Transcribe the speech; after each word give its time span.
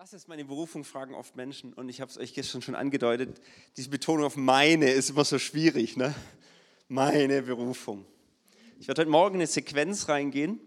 Was 0.00 0.12
ist 0.12 0.28
meine 0.28 0.44
Berufung, 0.44 0.84
fragen 0.84 1.12
oft 1.12 1.34
Menschen. 1.34 1.72
Und 1.72 1.88
ich 1.88 2.00
habe 2.00 2.08
es 2.08 2.18
euch 2.18 2.32
gestern 2.32 2.62
schon 2.62 2.76
angedeutet, 2.76 3.40
diese 3.76 3.90
Betonung 3.90 4.26
auf 4.26 4.36
meine 4.36 4.88
ist 4.92 5.10
immer 5.10 5.24
so 5.24 5.40
schwierig. 5.40 5.96
Ne? 5.96 6.14
Meine 6.86 7.42
Berufung. 7.42 8.06
Ich 8.78 8.86
werde 8.86 9.00
heute 9.00 9.10
Morgen 9.10 9.34
in 9.34 9.40
eine 9.40 9.48
Sequenz 9.48 10.08
reingehen, 10.08 10.60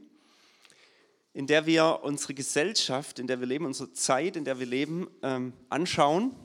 in 1.31 1.47
der 1.47 1.65
wir 1.65 2.02
unsere 2.04 2.33
Gesellschaft, 2.33 3.20
in 3.20 3.28
der 3.28 3.39
wir 3.39 3.47
leben, 3.47 3.65
unsere 3.65 3.94
Zeit, 3.94 4.36
in 4.36 4.44
der 4.44 4.59
wir 4.59 4.65
leben, 4.65 5.09
ähm, 5.23 5.54
anschauen. 5.70 6.36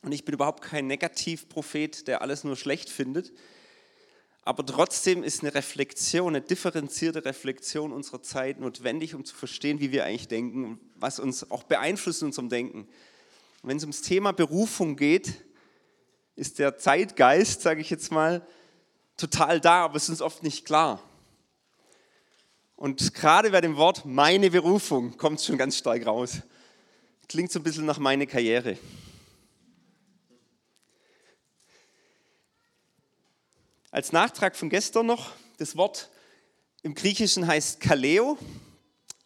Und 0.00 0.12
ich 0.12 0.24
bin 0.24 0.32
überhaupt 0.32 0.64
kein 0.64 0.86
Negativprophet, 0.86 2.08
der 2.08 2.22
alles 2.22 2.42
nur 2.42 2.56
schlecht 2.56 2.88
findet. 2.88 3.34
Aber 4.44 4.66
trotzdem 4.66 5.22
ist 5.22 5.42
eine 5.42 5.54
Reflexion, 5.54 6.34
eine 6.34 6.40
differenzierte 6.40 7.24
Reflexion 7.24 7.92
unserer 7.92 8.22
Zeit 8.22 8.58
notwendig, 8.58 9.14
um 9.14 9.24
zu 9.24 9.36
verstehen, 9.36 9.78
wie 9.78 9.92
wir 9.92 10.04
eigentlich 10.04 10.26
denken, 10.26 10.80
was 10.96 11.20
uns 11.20 11.48
auch 11.50 11.62
beeinflusst 11.62 12.22
in 12.22 12.26
unserem 12.26 12.48
Denken. 12.48 12.88
Wenn 13.62 13.76
es 13.76 13.84
ums 13.84 14.02
Thema 14.02 14.32
Berufung 14.32 14.96
geht, 14.96 15.44
ist 16.34 16.58
der 16.58 16.76
Zeitgeist, 16.76 17.62
sage 17.62 17.80
ich 17.80 17.90
jetzt 17.90 18.10
mal, 18.10 18.44
total 19.16 19.60
da, 19.60 19.84
aber 19.84 19.96
es 19.96 20.04
ist 20.04 20.08
uns 20.08 20.22
oft 20.22 20.42
nicht 20.42 20.64
klar. 20.64 21.00
Und 22.74 23.14
gerade 23.14 23.52
bei 23.52 23.60
dem 23.60 23.76
Wort 23.76 24.04
meine 24.04 24.50
Berufung 24.50 25.16
kommt 25.16 25.38
es 25.38 25.46
schon 25.46 25.56
ganz 25.56 25.76
stark 25.76 26.04
raus. 26.04 26.38
Klingt 27.28 27.52
so 27.52 27.60
ein 27.60 27.62
bisschen 27.62 27.86
nach 27.86 27.98
meine 27.98 28.26
Karriere. 28.26 28.76
Als 33.94 34.10
Nachtrag 34.10 34.56
von 34.56 34.70
gestern 34.70 35.04
noch, 35.04 35.32
das 35.58 35.76
Wort 35.76 36.08
im 36.82 36.94
Griechischen 36.94 37.46
heißt 37.46 37.78
Kaleo, 37.78 38.38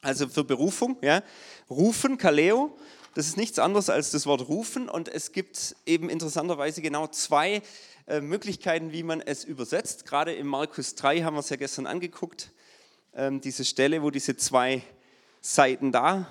also 0.01 0.27
für 0.27 0.43
Berufung, 0.43 0.97
ja. 1.03 1.23
Rufen, 1.71 2.19
Kaleo, 2.19 2.77
das 3.15 3.29
ist 3.29 3.37
nichts 3.37 3.61
anderes 3.61 3.91
als 3.91 4.11
das 4.11 4.27
Wort 4.27 4.49
rufen 4.49 4.89
und 4.89 5.07
es 5.07 5.31
gibt 5.31 5.77
eben 5.87 6.11
interessanterweise 6.11 6.83
genau 6.83 7.07
zwei 7.07 7.63
äh, 8.09 8.21
Möglichkeiten, 8.21 8.91
wie 8.91 9.05
man 9.05 9.21
es 9.21 9.45
übersetzt. 9.45 10.05
Gerade 10.05 10.35
im 10.35 10.49
Markus 10.49 10.97
3 10.97 11.23
haben 11.23 11.35
wir 11.35 11.41
es 11.41 11.49
ja 11.51 11.55
gestern 11.55 11.87
angeguckt, 11.87 12.51
ähm, 13.15 13.41
diese 13.41 13.65
Stelle, 13.65 14.03
wo 14.03 14.11
diese 14.11 14.37
zwei 14.37 14.83
Seiten 15.41 15.93
da 15.93 16.27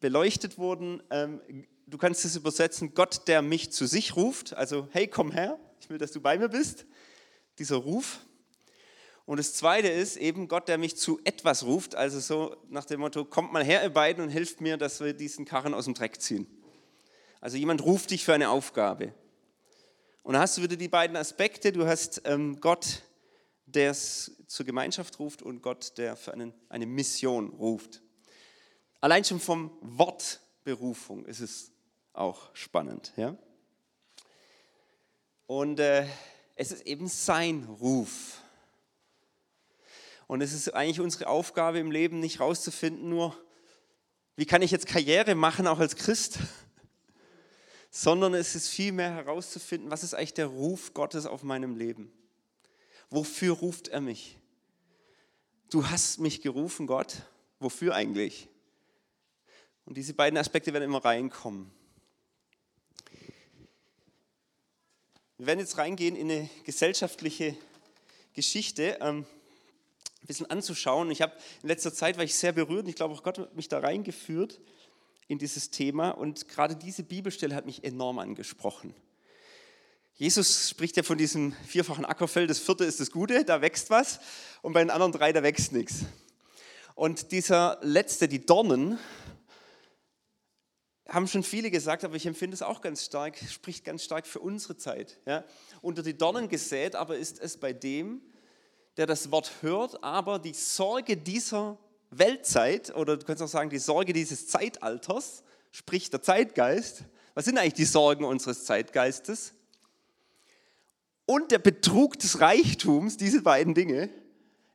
beleuchtet 0.00 0.58
wurden. 0.58 1.02
Ähm, 1.08 1.40
du 1.86 1.96
kannst 1.96 2.22
es 2.26 2.36
übersetzen, 2.36 2.92
Gott, 2.92 3.26
der 3.28 3.40
mich 3.40 3.72
zu 3.72 3.86
sich 3.86 4.14
ruft, 4.14 4.52
also 4.52 4.88
hey, 4.90 5.06
komm 5.08 5.30
her, 5.30 5.58
ich 5.80 5.88
will, 5.88 5.96
dass 5.96 6.12
du 6.12 6.20
bei 6.20 6.36
mir 6.36 6.50
bist 6.50 6.84
dieser 7.58 7.76
Ruf. 7.76 8.20
Und 9.24 9.38
das 9.38 9.54
Zweite 9.54 9.88
ist 9.88 10.16
eben 10.16 10.46
Gott, 10.46 10.68
der 10.68 10.78
mich 10.78 10.96
zu 10.96 11.20
etwas 11.24 11.64
ruft, 11.64 11.96
also 11.96 12.20
so 12.20 12.56
nach 12.68 12.84
dem 12.84 13.00
Motto, 13.00 13.24
kommt 13.24 13.52
mal 13.52 13.64
her, 13.64 13.82
ihr 13.82 13.90
beiden, 13.90 14.22
und 14.22 14.30
hilft 14.30 14.60
mir, 14.60 14.76
dass 14.76 15.00
wir 15.00 15.14
diesen 15.14 15.44
Karren 15.44 15.74
aus 15.74 15.86
dem 15.86 15.94
Dreck 15.94 16.20
ziehen. 16.20 16.46
Also 17.40 17.56
jemand 17.56 17.84
ruft 17.84 18.10
dich 18.10 18.24
für 18.24 18.34
eine 18.34 18.50
Aufgabe. 18.50 19.12
Und 20.22 20.34
da 20.34 20.40
hast 20.40 20.58
du 20.58 20.62
wieder 20.62 20.76
die 20.76 20.88
beiden 20.88 21.16
Aspekte. 21.16 21.72
Du 21.72 21.86
hast 21.86 22.22
ähm, 22.24 22.60
Gott, 22.60 23.02
der 23.66 23.90
es 23.90 24.32
zur 24.46 24.64
Gemeinschaft 24.64 25.18
ruft 25.18 25.42
und 25.42 25.62
Gott, 25.62 25.98
der 25.98 26.16
für 26.16 26.32
einen, 26.32 26.54
eine 26.68 26.86
Mission 26.86 27.50
ruft. 27.50 28.02
Allein 29.00 29.24
schon 29.24 29.40
vom 29.40 29.76
Wort 29.80 30.40
Berufung 30.64 31.24
ist 31.26 31.40
es 31.40 31.70
auch 32.12 32.54
spannend. 32.54 33.12
Ja? 33.16 33.36
Und 35.46 35.78
äh, 35.78 36.06
es 36.56 36.72
ist 36.72 36.86
eben 36.86 37.06
sein 37.06 37.64
Ruf. 37.80 38.40
Und 40.26 40.40
es 40.40 40.52
ist 40.52 40.74
eigentlich 40.74 41.00
unsere 41.00 41.28
Aufgabe 41.28 41.78
im 41.78 41.92
Leben, 41.92 42.18
nicht 42.18 42.40
rauszufinden, 42.40 43.08
nur, 43.08 43.36
wie 44.34 44.46
kann 44.46 44.62
ich 44.62 44.72
jetzt 44.72 44.86
Karriere 44.86 45.34
machen, 45.34 45.66
auch 45.66 45.78
als 45.78 45.94
Christ, 45.94 46.38
sondern 47.90 48.34
es 48.34 48.56
ist 48.56 48.68
vielmehr 48.68 49.12
herauszufinden, 49.12 49.90
was 49.90 50.02
ist 50.02 50.14
eigentlich 50.14 50.34
der 50.34 50.46
Ruf 50.46 50.94
Gottes 50.94 51.26
auf 51.26 51.42
meinem 51.44 51.76
Leben? 51.76 52.10
Wofür 53.10 53.52
ruft 53.54 53.88
er 53.88 54.00
mich? 54.00 54.36
Du 55.70 55.88
hast 55.88 56.18
mich 56.18 56.42
gerufen, 56.42 56.86
Gott. 56.86 57.22
Wofür 57.60 57.94
eigentlich? 57.94 58.48
Und 59.84 59.96
diese 59.96 60.14
beiden 60.14 60.38
Aspekte 60.38 60.72
werden 60.72 60.84
immer 60.84 61.04
reinkommen. 61.04 61.70
Wir 65.38 65.48
werden 65.48 65.60
jetzt 65.60 65.76
reingehen 65.76 66.16
in 66.16 66.30
eine 66.30 66.48
gesellschaftliche 66.64 67.54
Geschichte, 68.32 68.96
ähm, 69.02 69.26
ein 70.22 70.26
bisschen 70.26 70.50
anzuschauen. 70.50 71.10
Ich 71.10 71.20
habe 71.20 71.34
in 71.62 71.68
letzter 71.68 71.92
Zeit 71.92 72.16
war 72.16 72.24
ich 72.24 72.34
sehr 72.34 72.52
berührt 72.52 72.84
und 72.84 72.88
ich 72.88 72.94
glaube 72.94 73.12
auch 73.12 73.22
Gott 73.22 73.38
hat 73.38 73.54
mich 73.54 73.68
da 73.68 73.80
reingeführt 73.80 74.58
in 75.28 75.36
dieses 75.38 75.68
Thema 75.68 76.12
und 76.12 76.48
gerade 76.48 76.74
diese 76.74 77.02
Bibelstelle 77.02 77.54
hat 77.54 77.66
mich 77.66 77.84
enorm 77.84 78.18
angesprochen. 78.18 78.94
Jesus 80.14 80.70
spricht 80.70 80.96
ja 80.96 81.02
von 81.02 81.18
diesem 81.18 81.52
vierfachen 81.66 82.06
Ackerfeld, 82.06 82.48
das 82.48 82.58
vierte 82.58 82.84
ist 82.84 83.00
das 83.00 83.10
Gute, 83.10 83.44
da 83.44 83.60
wächst 83.60 83.90
was 83.90 84.20
und 84.62 84.72
bei 84.72 84.80
den 84.80 84.88
anderen 84.88 85.12
drei, 85.12 85.34
da 85.34 85.42
wächst 85.42 85.70
nichts. 85.70 86.06
Und 86.94 87.30
dieser 87.30 87.78
letzte, 87.82 88.26
die 88.26 88.46
Dornen, 88.46 88.98
haben 91.08 91.28
schon 91.28 91.42
viele 91.42 91.70
gesagt, 91.70 92.04
aber 92.04 92.16
ich 92.16 92.26
empfinde 92.26 92.54
es 92.54 92.62
auch 92.62 92.80
ganz 92.80 93.04
stark, 93.04 93.38
spricht 93.50 93.84
ganz 93.84 94.02
stark 94.02 94.26
für 94.26 94.40
unsere 94.40 94.76
Zeit. 94.76 95.18
Ja? 95.26 95.44
Unter 95.80 96.02
die 96.02 96.16
Dornen 96.16 96.48
gesät, 96.48 96.94
aber 96.96 97.16
ist 97.16 97.40
es 97.40 97.56
bei 97.56 97.72
dem, 97.72 98.20
der 98.96 99.06
das 99.06 99.30
Wort 99.30 99.50
hört, 99.60 100.02
aber 100.02 100.38
die 100.38 100.54
Sorge 100.54 101.16
dieser 101.16 101.78
Weltzeit, 102.10 102.94
oder 102.94 103.16
du 103.16 103.24
kannst 103.24 103.42
auch 103.42 103.48
sagen, 103.48 103.70
die 103.70 103.78
Sorge 103.78 104.12
dieses 104.12 104.48
Zeitalters, 104.48 105.42
sprich 105.70 106.10
der 106.10 106.22
Zeitgeist, 106.22 107.04
was 107.34 107.44
sind 107.44 107.58
eigentlich 107.58 107.74
die 107.74 107.84
Sorgen 107.84 108.24
unseres 108.24 108.64
Zeitgeistes? 108.64 109.52
Und 111.26 111.50
der 111.50 111.58
Betrug 111.58 112.18
des 112.18 112.40
Reichtums, 112.40 113.16
diese 113.16 113.42
beiden 113.42 113.74
Dinge, 113.74 114.08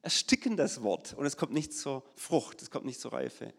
ersticken 0.01 0.57
das 0.57 0.83
Wort 0.83 1.13
und 1.13 1.25
es 1.25 1.37
kommt 1.37 1.53
nicht 1.53 1.73
zur 1.73 2.03
Frucht, 2.15 2.61
es 2.61 2.69
kommt 2.69 2.85
nicht 2.85 2.99
zur 2.99 3.13
Reife. 3.13 3.53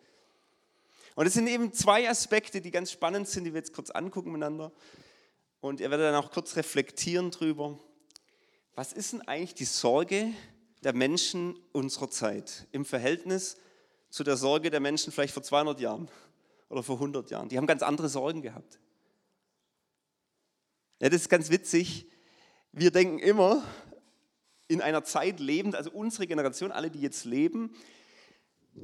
Und 1.15 1.27
es 1.27 1.35
sind 1.35 1.47
eben 1.47 1.73
zwei 1.73 2.09
Aspekte, 2.09 2.61
die 2.61 2.71
ganz 2.71 2.91
spannend 2.91 3.29
sind, 3.29 3.45
die 3.45 3.53
wir 3.53 3.59
jetzt 3.59 3.75
kurz 3.75 3.91
angucken 3.91 4.33
miteinander. 4.33 4.73
Und 5.61 5.81
ihr 5.81 5.91
werdet 5.91 6.07
dann 6.07 6.15
auch 6.15 6.31
kurz 6.31 6.57
reflektieren 6.57 7.31
drüber. 7.31 7.79
Was 8.75 8.93
ist 8.93 9.13
denn 9.13 9.23
eigentlich 9.23 9.55
die 9.55 9.65
Sorge 9.65 10.33
der 10.83 10.95
Menschen 10.95 11.57
unserer 11.73 12.11
Zeit 12.11 12.67
im 12.73 12.85
Verhältnis 12.85 13.59
zu 14.09 14.25
der 14.25 14.37
Sorge 14.37 14.71
der 14.71 14.81
Menschen 14.81 15.13
vielleicht 15.13 15.35
vor 15.35 15.43
200 15.43 15.81
Jahren 15.81 16.09
oder 16.69 16.83
vor 16.83 16.97
100 16.97 17.31
Jahren? 17.31 17.49
Die 17.49 17.59
haben 17.59 17.67
ganz 17.67 17.83
andere 17.83 18.09
Sorgen 18.09 18.41
gehabt. 18.41 18.81
Ja, 21.01 21.11
das 21.11 21.23
ist 21.23 21.29
ganz 21.29 21.51
witzig. 21.51 22.07
Wir 22.73 22.91
denken 22.91 23.19
immer, 23.19 23.63
in 24.69 24.81
einer 24.81 25.05
Zeit 25.05 25.39
lebend, 25.39 25.75
also 25.75 25.91
unsere 25.91 26.27
Generation, 26.27 26.73
alle, 26.73 26.91
die 26.91 27.01
jetzt 27.01 27.27
leben, 27.27 27.75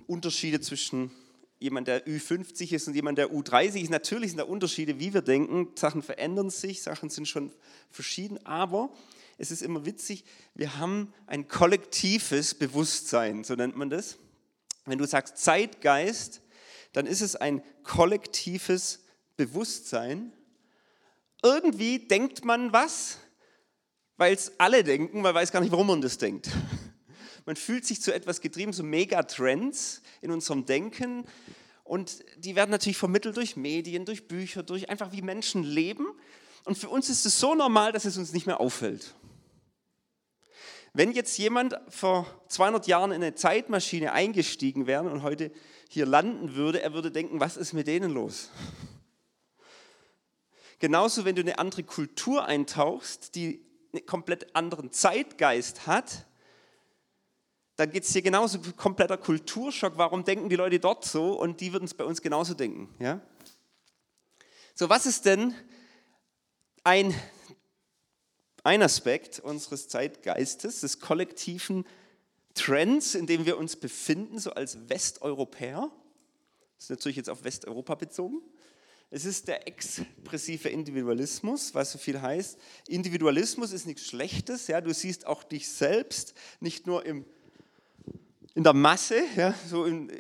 Unterschiede 0.07 0.61
zwischen 0.61 1.11
jemand, 1.59 1.89
der 1.89 2.07
Ü50 2.07 2.73
ist 2.73 2.89
und 2.89 2.95
jemand, 2.95 3.19
der 3.19 3.31
U30 3.31 3.83
ist. 3.83 3.91
Natürlich 3.91 4.31
sind 4.31 4.39
da 4.39 4.45
Unterschiede, 4.45 5.01
wie 5.01 5.13
wir 5.13 5.23
denken. 5.23 5.69
Sachen 5.75 6.03
verändern 6.03 6.51
sich, 6.51 6.83
Sachen 6.83 7.11
sind 7.11 7.27
schon 7.27 7.53
verschieden, 7.91 8.45
aber 8.47 8.91
es 9.39 9.51
ist 9.51 9.63
immer 9.63 9.87
witzig, 9.87 10.25
wir 10.55 10.79
haben 10.79 11.13
ein 11.27 11.47
kollektives 11.47 12.55
Bewusstsein, 12.55 13.45
so 13.45 13.55
nennt 13.55 13.77
man 13.77 13.89
das. 13.89 14.19
Wenn 14.85 14.99
du 14.99 15.07
sagst 15.07 15.39
Zeitgeist, 15.39 16.43
dann 16.93 17.07
ist 17.07 17.21
es 17.21 17.37
ein 17.37 17.63
kollektives 17.85 19.05
Bewusstsein. 19.37 20.33
Irgendwie 21.43 22.01
denkt 22.01 22.45
man 22.45 22.73
was, 22.73 23.19
weil 24.17 24.35
es 24.35 24.59
alle 24.59 24.83
denken, 24.83 25.21
man 25.21 25.35
weiß 25.35 25.53
gar 25.53 25.61
nicht, 25.61 25.71
warum 25.71 25.87
man 25.87 26.01
das 26.01 26.19
denkt. 26.19 26.51
Man 27.47 27.57
fühlt 27.57 27.85
sich 27.85 28.01
zu 28.01 28.13
etwas 28.13 28.41
getrieben, 28.41 28.73
so 28.73 28.83
Megatrends 28.83 30.03
in 30.21 30.31
unserem 30.31 30.67
Denken. 30.67 31.25
Und 31.85 32.25
die 32.37 32.57
werden 32.57 32.71
natürlich 32.71 32.99
vermittelt 32.99 33.37
durch 33.37 33.57
Medien, 33.57 34.05
durch 34.05 34.29
Bücher, 34.29 34.63
durch 34.63 34.91
einfach 34.91 35.13
wie 35.13 35.23
Menschen 35.23 35.63
leben. 35.63 36.07
Und 36.65 36.77
für 36.77 36.89
uns 36.89 37.09
ist 37.09 37.25
es 37.25 37.41
so 37.41 37.55
normal, 37.55 37.93
dass 37.93 38.05
es 38.05 38.19
uns 38.19 38.33
nicht 38.33 38.47
mehr 38.47 38.61
auffällt. 38.61 39.15
Wenn 40.93 41.13
jetzt 41.13 41.39
jemand 41.39 41.79
vor 41.89 42.27
200 42.49 42.87
Jahren 42.87 43.13
in 43.13 43.23
eine 43.23 43.35
Zeitmaschine 43.35 44.13
eingestiegen 44.13 44.87
wäre 44.87 45.09
und 45.09 45.23
heute 45.23 45.53
hier 45.89 46.07
landen 46.07 46.55
würde, 46.55 46.83
er 46.83 46.93
würde 46.93 47.11
denken, 47.11 47.41
was 47.41 47.57
ist 47.57 47.73
mit 47.73 47.87
denen 47.87 48.11
los? 48.11 48.51
Genauso, 50.79 51.25
wenn 51.25 51.35
du 51.35 51.43
eine 51.43 51.59
andere 51.59 51.83
Kultur 51.83 52.45
eintauchst, 52.45 53.35
die 53.35 53.65
einen 53.93 54.07
komplett 54.07 54.55
anderen 54.55 54.93
Zeitgeist 54.93 55.87
hat, 55.87 56.27
dann 57.79 57.93
geht 57.93 58.03
es 58.03 58.13
hier 58.13 58.23
genauso 58.23 58.59
kompletter 58.77 59.17
Kulturschock. 59.17 59.93
Warum 59.95 60.25
denken 60.25 60.49
die 60.49 60.57
Leute 60.57 60.81
dort 60.81 61.05
so 61.05 61.39
und 61.39 61.61
die 61.61 61.73
würden 61.73 61.85
es 61.85 61.95
bei 61.95 62.05
uns 62.05 62.21
genauso 62.21 62.55
denken? 62.55 62.93
Ja? 62.99 63.21
So, 64.75 64.89
was 64.89 65.07
ist 65.07 65.27
denn 65.27 65.55
ein, 66.83 67.15
ein 68.65 68.83
Aspekt 68.83 69.39
unseres 69.39 69.87
Zeitgeistes, 69.87 70.81
des 70.81 70.99
kollektiven 70.99 71.87
Trends, 72.55 73.15
in 73.15 73.29
dem 73.29 73.47
wir 73.47 73.57
uns 73.57 73.77
befinden, 73.77 74.41
so 74.41 74.51
als 74.51 74.89
Westeuropäer? 74.89 75.89
Das 76.75 76.87
ist 76.87 76.91
natürlich 76.91 77.17
jetzt 77.17 77.31
auf 77.31 77.45
Westeuropa 77.45 77.95
bezogen. 77.95 78.43
Es 79.11 79.25
ist 79.25 79.47
der 79.47 79.69
expressive 79.69 80.69
Individualismus, 80.69 81.77
was 81.77 81.93
so 81.93 81.99
viel 81.99 82.21
heißt. 82.21 82.59
Individualismus 82.89 83.71
ist 83.71 83.87
nichts 83.87 84.05
Schlechtes. 84.05 84.67
Ja, 84.67 84.81
du 84.81 84.93
siehst 84.93 85.29
auch 85.29 85.45
dich 85.45 85.69
selbst 85.69 86.35
nicht 86.59 86.89
nur 86.89 87.07
im, 87.07 87.25
in 88.59 88.65
der 88.65 88.73
Masse, 88.73 89.23
ja, 89.37 89.55
so 89.69 89.85
in 89.85 90.11
äh, 90.11 90.15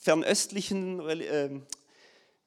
fernöstlichen 0.00 0.98
äh, 1.10 1.50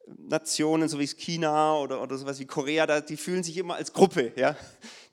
Nationen, 0.08 0.90
so 0.90 0.98
wie 0.98 1.06
China 1.06 1.78
oder, 1.78 2.02
oder 2.02 2.18
sowas 2.18 2.40
wie 2.40 2.48
Korea, 2.48 2.88
da, 2.88 3.00
die 3.00 3.16
fühlen 3.16 3.44
sich 3.44 3.56
immer 3.58 3.76
als 3.76 3.94
Gruppe. 3.94 4.34
Ja? 4.36 4.58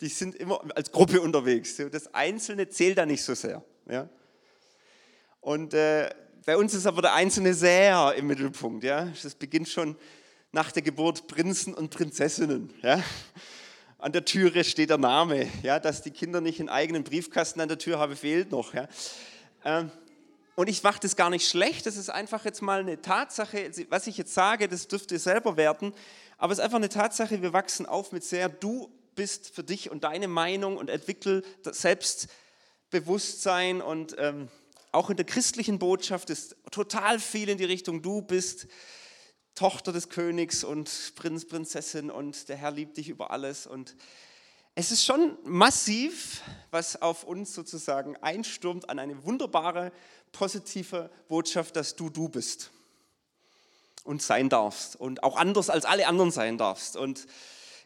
Die 0.00 0.08
sind 0.08 0.36
immer 0.36 0.58
als 0.74 0.90
Gruppe 0.90 1.20
unterwegs. 1.20 1.76
Das 1.92 2.14
Einzelne 2.14 2.70
zählt 2.70 2.96
da 2.96 3.04
nicht 3.04 3.22
so 3.22 3.34
sehr. 3.34 3.62
Ja? 3.90 4.08
Und 5.42 5.74
äh, 5.74 6.08
bei 6.46 6.56
uns 6.56 6.72
ist 6.72 6.86
aber 6.86 7.02
der 7.02 7.12
Einzelne 7.12 7.52
sehr 7.52 8.14
im 8.16 8.26
Mittelpunkt. 8.26 8.82
Ja? 8.82 9.12
Das 9.22 9.34
beginnt 9.34 9.68
schon 9.68 9.96
nach 10.50 10.72
der 10.72 10.80
Geburt 10.80 11.26
Prinzen 11.26 11.74
und 11.74 11.90
Prinzessinnen. 11.90 12.72
Ja? 12.80 13.04
An 13.98 14.12
der 14.12 14.24
Türe 14.24 14.64
steht 14.64 14.88
der 14.88 14.96
Name, 14.96 15.46
ja? 15.62 15.78
dass 15.78 16.00
die 16.00 16.10
Kinder 16.10 16.40
nicht 16.40 16.58
einen 16.58 16.70
eigenen 16.70 17.04
Briefkasten 17.04 17.60
an 17.60 17.68
der 17.68 17.76
Tür 17.76 17.98
haben, 17.98 18.16
fehlt 18.16 18.50
noch. 18.50 18.72
Ja? 18.72 18.88
Ähm, 19.64 19.90
und 20.56 20.68
ich 20.68 20.82
mache 20.82 21.00
das 21.00 21.16
gar 21.16 21.30
nicht 21.30 21.48
schlecht, 21.48 21.86
das 21.86 21.96
ist 21.96 22.10
einfach 22.10 22.44
jetzt 22.44 22.60
mal 22.60 22.80
eine 22.80 23.00
Tatsache. 23.00 23.70
Was 23.88 24.06
ich 24.06 24.18
jetzt 24.18 24.34
sage, 24.34 24.68
das 24.68 24.88
dürft 24.88 25.10
ihr 25.12 25.18
selber 25.18 25.56
werten. 25.56 25.94
Aber 26.36 26.52
es 26.52 26.58
ist 26.58 26.64
einfach 26.64 26.76
eine 26.76 26.88
Tatsache, 26.88 27.42
wir 27.42 27.52
wachsen 27.52 27.86
auf 27.86 28.12
mit 28.12 28.24
sehr, 28.24 28.48
du 28.48 28.90
bist 29.14 29.54
für 29.54 29.64
dich 29.64 29.90
und 29.90 30.04
deine 30.04 30.28
Meinung 30.28 30.76
und 30.76 30.90
entwickel 30.90 31.44
Selbstbewusstsein 31.62 33.80
und 33.80 34.16
ähm, 34.18 34.48
auch 34.92 35.10
in 35.10 35.16
der 35.16 35.26
christlichen 35.26 35.78
Botschaft 35.78 36.30
ist 36.30 36.56
total 36.70 37.18
viel 37.18 37.48
in 37.48 37.58
die 37.58 37.64
Richtung, 37.64 38.02
du 38.02 38.22
bist 38.22 38.66
Tochter 39.54 39.92
des 39.92 40.08
Königs 40.08 40.64
und 40.64 41.12
Prinz, 41.16 41.46
Prinzessin 41.46 42.10
und 42.10 42.48
der 42.48 42.56
Herr 42.56 42.70
liebt 42.70 42.96
dich 42.96 43.08
über 43.08 43.30
alles 43.30 43.66
und 43.66 43.94
es 44.80 44.90
ist 44.90 45.04
schon 45.04 45.36
massiv, 45.44 46.40
was 46.70 47.02
auf 47.02 47.24
uns 47.24 47.54
sozusagen 47.54 48.16
einstürmt 48.22 48.88
an 48.88 48.98
eine 48.98 49.26
wunderbare 49.26 49.92
positive 50.32 51.10
Botschaft, 51.28 51.76
dass 51.76 51.96
du 51.96 52.08
du 52.08 52.30
bist 52.30 52.70
und 54.04 54.22
sein 54.22 54.48
darfst 54.48 54.96
und 54.96 55.22
auch 55.22 55.36
anders 55.36 55.68
als 55.68 55.84
alle 55.84 56.06
anderen 56.06 56.30
sein 56.30 56.56
darfst 56.56 56.96
und 56.96 57.26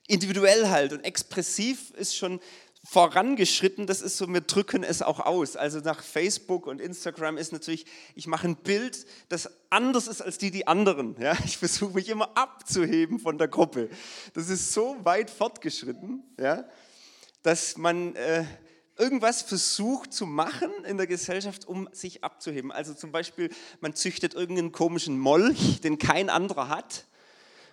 individuell 0.07 0.69
halt 0.69 0.93
und 0.93 1.01
expressiv 1.01 1.91
ist 1.97 2.15
schon 2.15 2.39
vorangeschritten, 2.85 3.87
das 3.89 4.01
ist 4.01 4.17
so, 4.17 4.29
wir 4.29 4.43
drücken 4.43 4.85
es 4.85 5.03
auch 5.03 5.19
aus. 5.19 5.57
Also 5.57 5.81
nach 5.81 6.03
Facebook 6.03 6.67
und 6.67 6.81
Instagram 6.81 7.39
ist 7.39 7.51
natürlich, 7.51 7.87
ich 8.15 8.27
mache 8.27 8.47
ein 8.47 8.57
Bild, 8.57 9.07
das 9.31 9.51
anders 9.71 10.07
ist 10.07 10.21
als 10.21 10.39
die, 10.39 10.51
die 10.51 10.69
anderen. 10.69 11.17
Ja? 11.19 11.37
Ich 11.45 11.57
versuche 11.57 11.95
mich 11.95 12.09
immer 12.09 12.37
abzuheben 12.37 13.19
von 13.19 13.39
der 13.39 13.49
Gruppe. 13.49 13.89
Das 14.35 14.49
ist 14.49 14.73
so 14.73 14.97
weit 15.03 15.31
fortgeschritten, 15.31 16.23
ja? 16.39 16.65
Dass 17.45 17.77
man 17.77 18.17
äh, 18.17 18.45
irgendwas 18.97 19.43
versucht 19.43 20.13
zu 20.13 20.27
machen 20.27 20.73
in 20.87 20.97
der 20.97 21.07
Gesellschaft, 21.07 21.69
um 21.69 21.89
sich 21.93 22.25
abzuheben. 22.25 22.73
Also 22.73 22.95
zum 22.95 23.13
Beispiel, 23.13 23.51
man 23.81 23.95
züchtet 23.95 24.35
irgendeinen 24.35 24.73
komischen 24.73 25.19
Molch, 25.19 25.81
den 25.83 25.99
kein 25.99 26.31
anderer 26.31 26.69
hat 26.69 27.05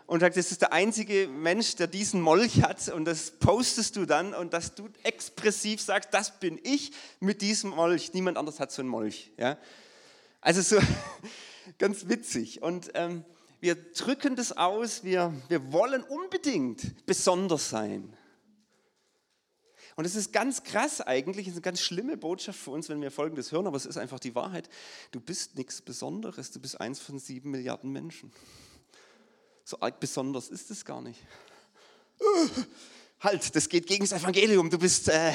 und 0.07 0.19
sagt, 0.19 0.35
das 0.35 0.51
ist 0.51 0.61
der 0.61 0.73
einzige 0.73 1.29
Mensch, 1.29 1.75
der 1.77 1.87
diesen 1.87 2.21
Molch 2.21 2.63
hat 2.63 2.89
und 2.89 3.05
das 3.05 3.31
postest 3.31 3.95
du 3.95 4.05
dann 4.05 4.33
und 4.33 4.51
dass 4.51 4.75
du 4.75 4.89
expressiv 5.03 5.79
sagst, 5.81 6.09
das 6.13 6.37
bin 6.37 6.59
ich 6.63 6.91
mit 7.21 7.41
diesem 7.41 7.69
Molch, 7.69 8.13
niemand 8.13 8.37
anders 8.37 8.59
hat 8.59 8.73
so 8.73 8.81
einen 8.81 8.89
Molch. 8.89 9.31
Ja? 9.37 9.57
Also 10.41 10.61
so 10.61 10.81
ganz 11.77 12.09
witzig 12.09 12.61
und 12.61 12.91
ähm, 12.95 13.23
wir 13.61 13.75
drücken 13.75 14.35
das 14.35 14.57
aus, 14.57 15.05
wir, 15.05 15.33
wir 15.47 15.71
wollen 15.71 16.03
unbedingt 16.03 17.05
besonders 17.05 17.69
sein. 17.69 18.11
Und 20.01 20.05
es 20.05 20.15
ist 20.15 20.33
ganz 20.33 20.63
krass 20.63 20.99
eigentlich, 20.99 21.45
es 21.45 21.51
ist 21.51 21.57
eine 21.57 21.61
ganz 21.61 21.79
schlimme 21.79 22.17
Botschaft 22.17 22.57
für 22.59 22.71
uns, 22.71 22.89
wenn 22.89 23.03
wir 23.03 23.11
Folgendes 23.11 23.51
hören, 23.51 23.67
aber 23.67 23.77
es 23.77 23.85
ist 23.85 23.97
einfach 23.97 24.19
die 24.19 24.33
Wahrheit. 24.33 24.67
Du 25.11 25.19
bist 25.19 25.57
nichts 25.57 25.79
Besonderes, 25.79 26.49
du 26.49 26.59
bist 26.59 26.81
eins 26.81 26.99
von 26.99 27.19
sieben 27.19 27.51
Milliarden 27.51 27.91
Menschen. 27.91 28.31
So 29.63 29.79
arg 29.79 29.99
besonders 29.99 30.49
ist 30.49 30.71
es 30.71 30.85
gar 30.85 31.03
nicht. 31.03 31.19
halt, 33.19 33.55
das 33.55 33.69
geht 33.69 33.85
gegen 33.85 34.03
das 34.03 34.11
Evangelium, 34.11 34.71
du 34.71 34.79
bist 34.79 35.07
äh, 35.07 35.33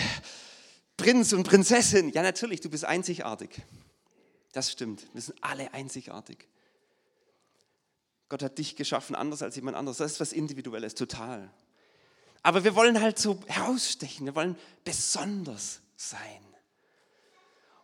Prinz 0.96 1.32
und 1.32 1.44
Prinzessin. 1.44 2.10
Ja, 2.10 2.22
natürlich, 2.22 2.60
du 2.60 2.68
bist 2.68 2.86
einzigartig. 2.86 3.62
Das 4.50 4.72
stimmt, 4.72 5.06
wir 5.12 5.22
sind 5.22 5.38
alle 5.42 5.72
einzigartig. 5.74 6.48
Gott 8.28 8.42
hat 8.42 8.58
dich 8.58 8.74
geschaffen 8.74 9.14
anders 9.14 9.42
als 9.42 9.54
jemand 9.54 9.76
anderes. 9.76 9.98
Das 9.98 10.14
ist 10.14 10.18
was 10.18 10.32
Individuelles, 10.32 10.96
total. 10.96 11.52
Aber 12.46 12.62
wir 12.62 12.76
wollen 12.76 13.00
halt 13.00 13.18
so 13.18 13.40
herausstechen, 13.48 14.24
wir 14.24 14.36
wollen 14.36 14.54
besonders 14.84 15.80
sein. 15.96 16.46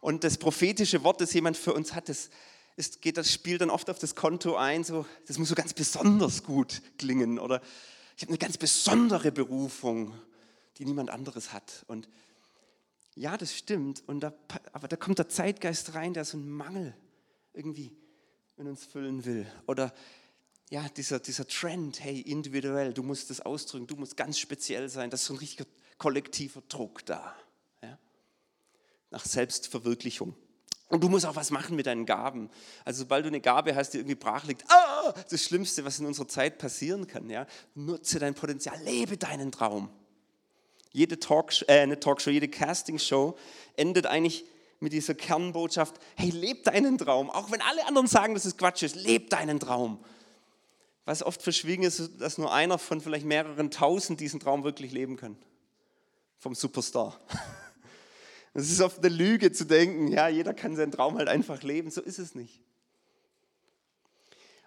Und 0.01 0.23
das 0.23 0.39
prophetische 0.39 1.03
Wort, 1.03 1.21
das 1.21 1.33
jemand 1.33 1.57
für 1.57 1.75
uns 1.75 1.95
hat, 1.95 2.09
das, 2.09 2.31
ist, 2.77 3.03
geht, 3.03 3.17
das 3.17 3.33
spielt 3.33 3.61
dann 3.61 3.71
oft 3.71 3.91
auf 3.91 3.99
das 3.99 4.15
Konto 4.15 4.55
ein, 4.55 4.85
so, 4.85 5.05
das 5.27 5.37
muss 5.39 5.49
so 5.49 5.57
ganz 5.57 5.75
besonders 5.75 6.45
gut 6.45 6.81
klingen 6.97 7.41
oder 7.41 7.61
ich 8.17 8.23
habe 8.23 8.31
eine 8.31 8.39
ganz 8.39 8.57
besondere 8.57 9.33
Berufung, 9.33 10.15
die 10.79 10.85
niemand 10.85 11.11
anderes 11.11 11.53
hat. 11.53 11.85
Und 11.89 12.09
ja, 13.17 13.37
das 13.37 13.57
stimmt, 13.57 14.05
und 14.07 14.21
da, 14.21 14.33
aber 14.73 14.87
da 14.87 14.95
kommt 14.95 15.19
der 15.19 15.29
Zeitgeist 15.29 15.97
rein, 15.97 16.15
der 16.15 16.25
so 16.25 16.37
einen 16.37 16.49
Mangel 16.49 16.95
irgendwie 17.53 17.91
in 18.57 18.69
uns 18.69 18.85
füllen 18.85 19.25
will. 19.25 19.45
Oder 19.67 19.93
ja, 20.73 20.89
dieser, 20.89 21.21
dieser 21.21 21.47
Trend, 21.47 22.03
hey, 22.03 22.23
individuell, 22.23 22.95
du 22.95 23.03
musst 23.03 23.29
das 23.29 23.43
ausdrücken, 23.43 23.87
du 23.87 23.97
musst 23.97 24.17
ganz 24.17 24.39
speziell 24.39 24.89
sein, 24.89 25.11
das 25.11 25.21
ist 25.21 25.27
so 25.27 25.35
ein 25.35 25.39
richtiger 25.39 25.67
kollektiver 25.99 26.63
Druck 26.67 27.05
da. 27.05 27.37
Ja? 27.83 27.99
Nach 29.11 29.23
Selbstverwirklichung. 29.23 30.35
Und 30.89 31.05
du 31.05 31.11
musst 31.11 31.27
auch 31.27 31.37
was 31.37 31.51
machen 31.51 31.77
mit 31.77 31.85
deinen 31.85 32.07
Gaben. 32.07 32.49
Also 32.87 33.01
sobald 33.01 33.27
du 33.27 33.29
eine 33.29 33.43
Gabe 33.43 33.77
hast, 33.77 33.91
die 33.91 33.99
irgendwie 33.99 34.15
brach 34.15 34.47
liegt, 34.47 34.65
ah, 34.71 35.13
das 35.29 35.43
Schlimmste, 35.45 35.85
was 35.85 35.99
in 35.99 36.07
unserer 36.07 36.29
Zeit 36.29 36.57
passieren 36.57 37.07
kann. 37.07 37.29
Ja? 37.29 37.47
Nutze 37.75 38.19
dein 38.19 38.35
Potenzial, 38.35 38.81
lebe 38.83 39.19
deinen 39.19 39.53
Traum. 39.53 39.91
Jede 40.91 41.21
Talkshow, 41.21 41.67
äh, 41.69 41.81
eine 41.81 42.01
Talkshow, 42.01 42.31
jede 42.31 42.49
Castingshow 42.49 43.37
endet 43.77 44.07
eigentlich 44.07 44.47
mit 44.81 44.95
dieser 44.95 45.13
Kernbotschaft, 45.13 45.97
hey, 46.17 46.31
lebe 46.31 46.63
deinen 46.63 46.97
Traum. 46.97 47.29
Auch 47.29 47.51
wenn 47.51 47.61
alle 47.61 47.87
anderen 47.87 48.07
sagen, 48.07 48.33
dass 48.33 48.47
es 48.47 48.57
Quatsch 48.57 48.83
ist, 48.83 48.97
lebe 48.97 49.29
deinen 49.29 49.61
Traum. 49.61 50.03
Was 51.05 51.23
oft 51.23 51.43
verschwiegen 51.43 51.83
ist, 51.83 52.11
dass 52.21 52.39
nur 52.39 52.53
einer 52.53 52.79
von 52.79 53.01
vielleicht 53.01 53.27
mehreren 53.27 53.71
tausend 53.71 54.21
diesen 54.21 54.41
Traum 54.41 54.63
wirklich 54.63 54.93
leben 54.93 55.17
kann. 55.17 55.37
Vom 56.39 56.55
Superstar. 56.55 57.21
Es 58.55 58.71
ist 58.71 58.83
oft 58.83 58.99
eine 58.99 59.09
Lüge 59.09 59.51
zu 59.51 59.65
denken, 59.65 60.09
ja, 60.09 60.29
jeder 60.29 60.53
kann 60.53 60.77
seinen 60.77 60.93
Traum 60.93 61.17
halt 61.17 61.27
einfach 61.27 61.63
leben. 61.63 61.91
So 61.91 62.03
ist 62.03 62.19
es 62.19 62.35
nicht. 62.35 62.61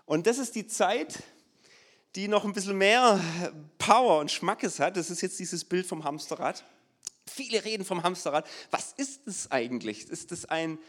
Und 0.06 0.26
das 0.26 0.40
ist 0.40 0.56
die 0.56 0.66
Zeit, 0.66 1.22
die 2.16 2.28
noch 2.28 2.46
ein 2.46 2.54
bisschen 2.54 2.78
mehr 2.78 3.20
Power 3.78 4.20
und 4.20 4.32
Schmackes 4.32 4.80
hat. 4.80 4.98
Das 4.98 5.12
ist 5.12 5.22
jetzt 5.22 5.38
dieses 5.40 5.64
Bild 5.64 5.86
vom 5.86 6.04
Hamsterrad. 6.04 6.64
Viele 7.28 7.64
reden 7.64 7.86
vom 7.86 8.02
Hamsterrad. 8.04 8.48
Was 8.72 8.94
ist 8.94 9.28
es 9.28 9.52
eigentlich? 9.52 10.10
Ist 10.10 10.32
das 10.32 10.46
ein, 10.46 10.80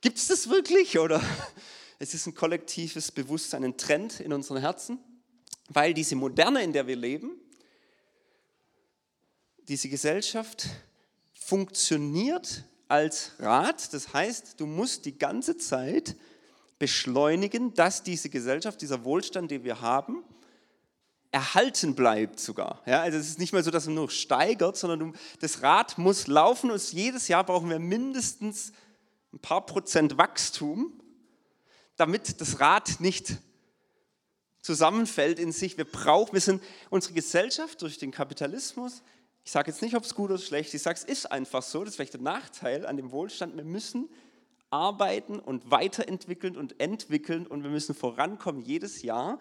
gibt 0.00 0.18
es 0.18 0.26
das 0.26 0.50
wirklich 0.50 0.98
oder 0.98 1.22
es 1.98 2.14
ist 2.14 2.26
ein 2.26 2.34
kollektives 2.34 3.10
Bewusstsein, 3.10 3.64
ein 3.64 3.76
Trend 3.76 4.20
in 4.20 4.32
unseren 4.32 4.58
Herzen, 4.58 4.98
weil 5.68 5.94
diese 5.94 6.16
Moderne, 6.16 6.62
in 6.62 6.72
der 6.72 6.86
wir 6.86 6.96
leben, 6.96 7.32
diese 9.66 9.88
Gesellschaft 9.88 10.68
funktioniert 11.34 12.64
als 12.86 13.32
Rad. 13.38 13.92
Das 13.92 14.12
heißt, 14.12 14.60
du 14.60 14.66
musst 14.66 15.04
die 15.04 15.18
ganze 15.18 15.56
Zeit 15.58 16.16
beschleunigen, 16.78 17.74
dass 17.74 18.02
diese 18.02 18.30
Gesellschaft, 18.30 18.80
dieser 18.80 19.04
Wohlstand, 19.04 19.50
den 19.50 19.64
wir 19.64 19.80
haben, 19.80 20.24
erhalten 21.30 21.94
bleibt 21.94 22.40
sogar. 22.40 22.82
Ja, 22.86 23.02
also 23.02 23.18
es 23.18 23.28
ist 23.28 23.38
nicht 23.38 23.52
mal 23.52 23.62
so, 23.62 23.70
dass 23.70 23.86
er 23.86 23.92
nur 23.92 24.08
steigert, 24.08 24.76
sondern 24.76 24.98
du, 24.98 25.12
das 25.40 25.62
Rad 25.62 25.98
muss 25.98 26.26
laufen 26.26 26.70
und 26.70 26.92
jedes 26.92 27.28
Jahr 27.28 27.44
brauchen 27.44 27.68
wir 27.68 27.78
mindestens 27.78 28.72
ein 29.34 29.40
paar 29.40 29.66
Prozent 29.66 30.16
Wachstum, 30.16 30.98
damit 31.98 32.40
das 32.40 32.60
Rad 32.60 33.00
nicht 33.00 33.36
zusammenfällt 34.62 35.38
in 35.38 35.52
sich. 35.52 35.76
Wir 35.76 35.84
brauchen, 35.84 36.32
wir 36.32 36.40
sind 36.40 36.62
unsere 36.90 37.14
Gesellschaft 37.14 37.82
durch 37.82 37.98
den 37.98 38.10
Kapitalismus. 38.10 39.02
Ich 39.44 39.50
sage 39.50 39.70
jetzt 39.70 39.82
nicht, 39.82 39.96
ob 39.96 40.04
es 40.04 40.14
gut 40.14 40.30
oder 40.30 40.38
schlecht. 40.38 40.72
Ich 40.74 40.82
sage, 40.82 40.98
es 40.98 41.04
ist 41.04 41.30
einfach 41.30 41.62
so. 41.62 41.80
Das 41.80 41.90
ist 41.90 41.96
vielleicht 41.96 42.14
der 42.14 42.20
Nachteil 42.20 42.86
an 42.86 42.96
dem 42.96 43.10
Wohlstand. 43.12 43.56
Wir 43.56 43.64
müssen 43.64 44.08
arbeiten 44.70 45.38
und 45.38 45.70
weiterentwickeln 45.70 46.56
und 46.56 46.80
entwickeln 46.80 47.46
und 47.46 47.62
wir 47.62 47.70
müssen 47.70 47.94
vorankommen 47.94 48.62
jedes 48.62 49.02
Jahr. 49.02 49.38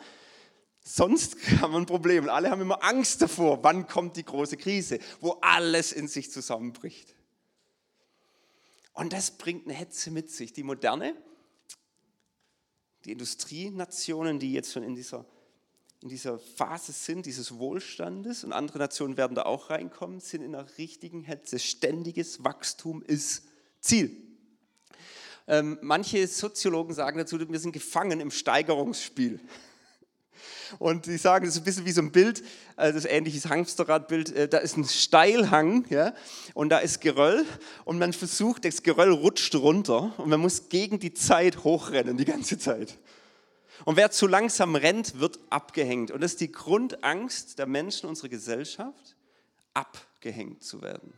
Sonst 0.80 1.36
haben 1.62 1.74
wir 1.74 1.80
ein 1.80 1.86
Problem. 1.86 2.24
Und 2.24 2.30
alle 2.30 2.50
haben 2.50 2.62
immer 2.62 2.84
Angst 2.84 3.22
davor, 3.22 3.64
wann 3.64 3.88
kommt 3.88 4.16
die 4.18 4.24
große 4.24 4.58
Krise, 4.58 5.00
wo 5.20 5.32
alles 5.42 5.92
in 5.92 6.08
sich 6.08 6.32
zusammenbricht. 6.32 7.14
Und 8.94 9.14
das 9.14 9.32
bringt 9.32 9.66
eine 9.66 9.76
Hetze 9.76 10.10
mit 10.10 10.32
sich. 10.32 10.54
Die 10.54 10.64
Moderne 10.64 11.14
Die 13.08 13.14
Industrienationen, 13.14 14.38
die 14.38 14.52
jetzt 14.52 14.74
schon 14.74 14.84
in 14.84 14.94
dieser, 14.94 15.26
in 16.02 16.10
dieser 16.10 16.38
Phase 16.40 16.92
sind, 16.92 17.26
dieses 17.26 17.58
Wohlstandes, 17.58 18.44
und 18.44 18.52
andere 18.52 18.80
Nationen 18.80 19.16
werden 19.16 19.34
da 19.34 19.44
auch 19.44 19.70
reinkommen, 19.70 20.20
sind 20.20 20.44
in 20.44 20.54
einer 20.54 20.68
richtigen 20.78 21.24
Hetze. 21.24 21.58
Ständiges 21.58 22.44
Wachstum 22.44 23.02
ist 23.02 23.44
Ziel. 23.80 24.12
Ähm, 25.48 25.80
manche 25.82 26.28
Soziologen 26.28 26.94
sagen 26.94 27.18
dazu, 27.18 27.40
wir 27.40 27.60
sind 27.62 27.72
gefangen 27.72 28.20
im 28.20 28.30
Steigerungsspiel. 28.30 29.40
Und 30.80 31.06
die 31.06 31.18
sagen, 31.18 31.46
das 31.46 31.56
ist 31.56 31.62
ein 31.62 31.64
bisschen 31.64 31.86
wie 31.86 31.92
so 31.92 32.02
ein 32.02 32.12
Bild, 32.12 32.44
also 32.76 32.94
das 32.94 33.06
ähnliches 33.06 33.48
Hamsterradbild, 33.48 34.36
äh, 34.36 34.48
da 34.48 34.58
ist 34.58 34.78
ein 34.78 34.86
Steilhang 34.86 35.86
ja, 35.90 36.14
und 36.54 36.70
da 36.70 36.80
ist 36.80 37.02
Geröll 37.02 37.46
und 37.86 38.00
man 38.00 38.14
versucht, 38.14 38.66
das 38.66 38.84
Geröll 38.84 39.12
rutscht 39.12 39.56
runter 39.56 40.14
und 40.18 40.30
man 40.30 40.40
muss 40.40 40.70
gegen 40.70 41.00
die 41.00 41.14
Zeit 41.14 41.64
hochrennen, 41.64 42.18
die 42.18 42.26
ganze 42.26 42.58
Zeit. 42.58 42.98
Und 43.86 43.96
wer 43.96 44.12
zu 44.12 44.28
langsam 44.28 44.76
rennt, 44.76 45.20
wird 45.20 45.40
abgehängt. 45.52 46.10
Und 46.10 46.22
das 46.22 46.32
ist 46.32 46.42
die 46.42 46.52
Grundangst 46.52 47.60
der 47.60 47.68
Menschen 47.68 48.10
unserer 48.10 48.30
Gesellschaft, 48.30 49.16
abgehängt 49.74 50.64
zu 50.64 50.82
werden 50.82 51.14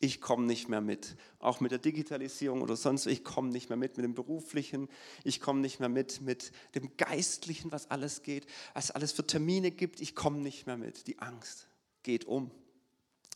ich 0.00 0.20
komme 0.20 0.46
nicht 0.46 0.68
mehr 0.68 0.80
mit. 0.80 1.16
Auch 1.40 1.60
mit 1.60 1.72
der 1.72 1.78
Digitalisierung 1.78 2.62
oder 2.62 2.76
sonst, 2.76 3.06
ich 3.06 3.24
komme 3.24 3.50
nicht 3.50 3.68
mehr 3.68 3.76
mit, 3.76 3.96
mit 3.96 4.04
dem 4.04 4.14
Beruflichen, 4.14 4.88
ich 5.24 5.40
komme 5.40 5.60
nicht 5.60 5.80
mehr 5.80 5.88
mit, 5.88 6.20
mit 6.20 6.52
dem 6.74 6.96
Geistlichen, 6.96 7.72
was 7.72 7.90
alles 7.90 8.22
geht, 8.22 8.46
was 8.74 8.90
alles 8.90 9.12
für 9.12 9.26
Termine 9.26 9.70
gibt, 9.70 10.00
ich 10.00 10.14
komme 10.14 10.38
nicht 10.38 10.66
mehr 10.66 10.76
mit. 10.76 11.06
Die 11.06 11.18
Angst 11.18 11.68
geht 12.02 12.26
um. 12.26 12.50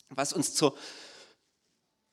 Was 0.09 0.31
uns 0.31 0.53
zur, 0.53 0.77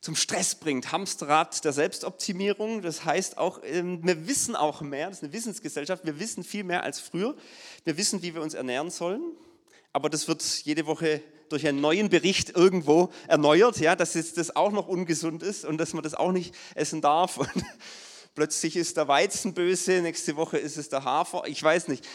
zum 0.00 0.16
Stress 0.16 0.54
bringt, 0.54 0.90
Hamsterrad 0.90 1.64
der 1.64 1.72
Selbstoptimierung, 1.72 2.82
das 2.82 3.04
heißt 3.04 3.38
auch, 3.38 3.60
ähm, 3.62 4.00
wir 4.02 4.26
wissen 4.26 4.56
auch 4.56 4.80
mehr, 4.80 5.08
das 5.08 5.18
ist 5.18 5.24
eine 5.24 5.32
Wissensgesellschaft, 5.32 6.04
wir 6.04 6.18
wissen 6.18 6.42
viel 6.42 6.64
mehr 6.64 6.82
als 6.82 6.98
früher, 6.98 7.36
wir 7.84 7.96
wissen, 7.96 8.22
wie 8.22 8.34
wir 8.34 8.42
uns 8.42 8.54
ernähren 8.54 8.90
sollen, 8.90 9.22
aber 9.92 10.08
das 10.08 10.26
wird 10.26 10.42
jede 10.64 10.86
Woche 10.86 11.22
durch 11.50 11.66
einen 11.66 11.80
neuen 11.80 12.08
Bericht 12.08 12.50
irgendwo 12.50 13.12
erneuert, 13.28 13.78
ja, 13.78 13.96
dass 13.96 14.14
jetzt 14.14 14.38
das 14.38 14.54
auch 14.56 14.70
noch 14.70 14.88
ungesund 14.88 15.42
ist 15.42 15.64
und 15.64 15.78
dass 15.78 15.92
man 15.92 16.02
das 16.02 16.14
auch 16.14 16.32
nicht 16.32 16.54
essen 16.74 17.02
darf. 17.02 17.36
Und 17.36 17.50
plötzlich 18.34 18.76
ist 18.76 18.96
der 18.96 19.08
Weizen 19.08 19.52
böse, 19.52 20.00
nächste 20.00 20.36
Woche 20.36 20.58
ist 20.58 20.78
es 20.78 20.88
der 20.88 21.04
Hafer, 21.04 21.42
ich 21.46 21.62
weiß 21.62 21.88
nicht. 21.88 22.08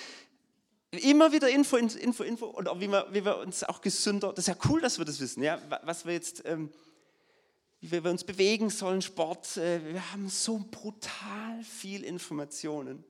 Immer 0.92 1.34
wieder 1.34 1.50
Info, 1.50 1.75
Info, 1.75 2.24
Info 2.24 2.46
und 2.46 2.70
auch 2.70 2.80
wie 2.80 2.88
wir, 2.88 3.08
wie 3.12 3.25
wir 3.25 3.38
uns 3.39 3.65
auch 3.65 3.82
gesünder, 3.82 4.32
das 4.32 4.48
ist 4.48 4.56
ja 4.56 4.70
cool, 4.70 4.80
dass 4.80 4.98
wir 4.98 5.06
das 5.06 5.20
wissen, 5.20 5.44
ja, 5.44 5.60
was 5.84 6.06
wir 6.06 6.13
jetzt, 6.13 6.44
ähm, 6.46 6.72
wie 7.82 7.92
wir 7.92 8.10
uns 8.10 8.24
bewegen 8.24 8.70
sollen, 8.70 9.01
Sport, 9.01 9.58
äh, 9.58 9.82
wir 9.94 10.12
haben 10.13 10.30
so 10.30 10.63
brutal 10.72 11.62
viel 11.63 12.06
Informationen 12.06 13.04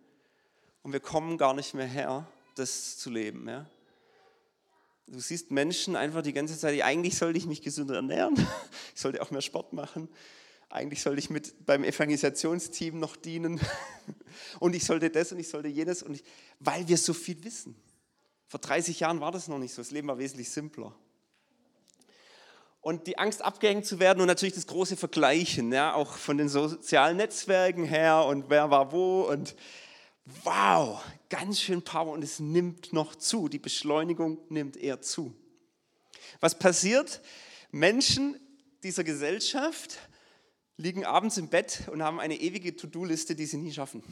und 0.81 0.93
wir 0.93 0.99
kommen 0.99 1.37
gar 1.37 1.53
nicht 1.53 1.75
mehr 1.75 1.85
her, 1.85 2.25
das 2.55 2.97
zu 2.97 3.11
leben, 3.11 3.47
ja. 3.47 3.67
Du 5.07 5.19
siehst 5.19 5.51
Menschen 5.51 5.95
einfach 5.95 6.23
die 6.23 6.33
ganze 6.33 6.57
Zeit, 6.57 6.81
eigentlich 6.81 7.17
sollte 7.17 7.37
ich 7.37 7.45
mich 7.45 7.61
gesünder 7.61 7.95
ernähren, 7.95 8.35
ich 8.95 9.01
sollte 9.01 9.21
auch 9.21 9.29
mehr 9.29 9.41
Sport 9.41 9.73
machen, 9.73 10.09
eigentlich 10.69 11.01
sollte 11.01 11.19
ich 11.19 11.29
mit 11.29 11.65
beim 11.65 11.83
Evangelisationsteam 11.83 12.99
noch 12.99 13.15
dienen 13.15 13.59
und 14.59 14.75
ich 14.75 14.83
sollte 14.83 15.11
das 15.11 15.31
und 15.31 15.39
ich 15.39 15.47
sollte 15.47 15.67
jenes, 15.67 16.01
und 16.01 16.15
ich, 16.15 16.23
weil 16.59 16.87
wir 16.87 16.97
so 16.97 17.13
viel 17.13 17.43
wissen. 17.43 17.75
Vor 18.47 18.59
30 18.59 18.99
Jahren 18.99 19.19
war 19.19 19.31
das 19.31 19.47
noch 19.47 19.59
nicht 19.59 19.73
so, 19.73 19.81
das 19.81 19.91
Leben 19.91 20.07
war 20.07 20.17
wesentlich 20.17 20.49
simpler. 20.49 20.95
Und 22.81 23.07
die 23.07 23.17
Angst, 23.17 23.43
abgehängt 23.43 23.85
zu 23.85 23.99
werden 23.99 24.21
und 24.21 24.27
natürlich 24.27 24.53
das 24.53 24.67
große 24.67 24.95
Vergleichen, 24.95 25.71
ja, 25.71 25.93
auch 25.93 26.17
von 26.17 26.37
den 26.37 26.49
sozialen 26.49 27.17
Netzwerken 27.17 27.83
her 27.83 28.25
und 28.25 28.49
wer 28.49 28.69
war 28.69 28.91
wo 28.91 29.23
und 29.23 29.55
wow, 30.43 31.03
ganz 31.29 31.61
schön 31.61 31.81
Power 31.81 32.11
und 32.11 32.23
es 32.23 32.39
nimmt 32.39 32.93
noch 32.93 33.15
zu. 33.15 33.47
Die 33.47 33.59
Beschleunigung 33.59 34.39
nimmt 34.49 34.77
eher 34.77 35.01
zu. 35.01 35.33
Was 36.39 36.57
passiert? 36.57 37.21
Menschen 37.71 38.39
dieser 38.83 39.03
Gesellschaft 39.03 39.97
liegen 40.77 41.05
abends 41.05 41.37
im 41.37 41.49
Bett 41.49 41.87
und 41.91 42.03
haben 42.03 42.19
eine 42.19 42.39
ewige 42.39 42.75
To-Do-Liste, 42.75 43.35
die 43.35 43.45
sie 43.45 43.57
nie 43.57 43.71
schaffen. 43.71 44.03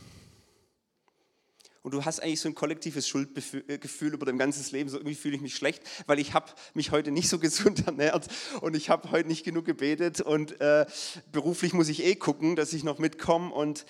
Und 1.82 1.94
du 1.94 2.06
hast 2.06 2.22
eigentlich 2.22 2.40
so 2.40 2.48
ein 2.48 2.56
kollektives 2.56 3.06
Schuldgefühl 3.10 4.14
über 4.14 4.26
dein 4.26 4.38
ganzes 4.38 4.72
Leben. 4.72 4.90
So 4.90 4.98
irgendwie 4.98 5.16
fühle 5.16 5.36
ich 5.36 5.42
mich 5.42 5.56
schlecht, 5.56 5.84
weil 6.06 6.18
ich 6.18 6.34
habe 6.34 6.50
mich 6.74 6.92
heute 6.92 7.12
nicht 7.12 7.28
so 7.28 7.40
gesund 7.40 7.86
ernährt 7.86 8.30
und 8.62 8.76
ich 8.76 8.90
habe 8.90 9.12
heute 9.12 9.28
nicht 9.28 9.44
genug 9.44 9.66
gebetet 9.66 10.22
und 10.22 10.62
äh, 10.62 10.86
beruflich 11.34 11.74
muss 11.74 11.90
ich 11.90 12.04
eh 12.06 12.16
gucken, 12.16 12.56
dass 12.56 12.72
ich 12.72 12.86
noch 12.86 13.00
mitkomme 13.00 13.54
und 13.54 13.86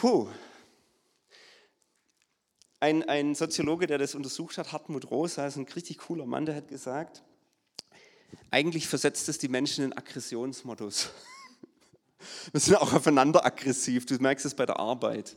puh, 0.00 0.28
ein, 2.80 3.02
ein 3.08 3.34
Soziologe, 3.34 3.86
der 3.86 3.98
das 3.98 4.14
untersucht 4.14 4.58
hat, 4.58 4.72
Hartmut 4.72 5.10
Rosa, 5.10 5.46
ist 5.46 5.56
ein 5.56 5.64
richtig 5.64 5.98
cooler 5.98 6.26
Mann, 6.26 6.46
der 6.46 6.56
hat 6.56 6.68
gesagt, 6.68 7.22
eigentlich 8.50 8.86
versetzt 8.86 9.28
es 9.28 9.38
die 9.38 9.48
Menschen 9.48 9.84
in 9.84 9.96
Aggressionsmodus. 9.96 11.10
Wir 12.52 12.60
sind 12.60 12.76
auch 12.76 12.92
aufeinander 12.92 13.44
aggressiv, 13.44 14.06
du 14.06 14.16
merkst 14.16 14.46
es 14.46 14.54
bei 14.54 14.66
der 14.66 14.78
Arbeit. 14.78 15.36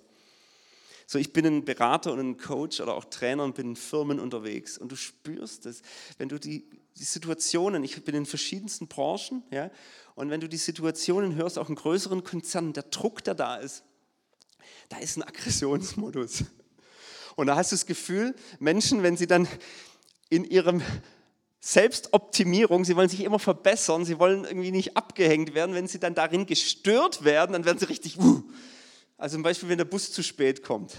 So, 1.05 1.17
ich 1.17 1.33
bin 1.33 1.45
ein 1.45 1.65
Berater 1.65 2.13
und 2.13 2.19
ein 2.19 2.37
Coach 2.37 2.79
oder 2.81 2.93
auch 2.93 3.05
Trainer 3.05 3.43
und 3.43 3.55
bin 3.55 3.69
in 3.69 3.75
Firmen 3.75 4.19
unterwegs 4.19 4.77
und 4.77 4.91
du 4.91 4.95
spürst 4.95 5.65
es, 5.65 5.81
wenn 6.17 6.29
du 6.29 6.39
die, 6.39 6.69
die 6.97 7.03
Situationen, 7.03 7.83
ich 7.83 8.03
bin 8.03 8.13
in 8.15 8.25
verschiedensten 8.25 8.87
Branchen, 8.87 9.43
ja, 9.49 9.71
und 10.13 10.29
wenn 10.29 10.39
du 10.39 10.47
die 10.47 10.57
Situationen 10.57 11.35
hörst, 11.35 11.57
auch 11.57 11.69
in 11.69 11.75
größeren 11.75 12.23
Konzernen, 12.23 12.73
der 12.73 12.83
Druck, 12.83 13.23
der 13.23 13.33
da 13.33 13.55
ist, 13.55 13.83
da 14.89 14.97
ist 14.97 15.17
ein 15.17 15.23
Aggressionsmodus. 15.23 16.43
Und 17.39 17.47
da 17.47 17.55
hast 17.55 17.71
du 17.71 17.75
das 17.77 17.85
Gefühl, 17.85 18.35
Menschen, 18.59 19.01
wenn 19.01 19.15
sie 19.15 19.25
dann 19.25 19.47
in 20.29 20.43
ihrem 20.43 20.81
Selbstoptimierung, 21.61 22.83
sie 22.83 22.97
wollen 22.97 23.07
sich 23.07 23.21
immer 23.21 23.39
verbessern, 23.39 24.03
sie 24.03 24.19
wollen 24.19 24.43
irgendwie 24.43 24.71
nicht 24.71 24.97
abgehängt 24.97 25.53
werden, 25.53 25.73
wenn 25.73 25.87
sie 25.87 26.01
dann 26.01 26.15
darin 26.15 26.47
gestört 26.47 27.23
werden, 27.23 27.53
dann 27.53 27.63
werden 27.63 27.79
sie 27.79 27.87
richtig, 27.87 28.19
uh. 28.19 28.43
also 29.17 29.37
zum 29.37 29.43
Beispiel, 29.43 29.69
wenn 29.69 29.77
der 29.77 29.85
Bus 29.85 30.11
zu 30.11 30.21
spät 30.21 30.63
kommt, 30.63 30.97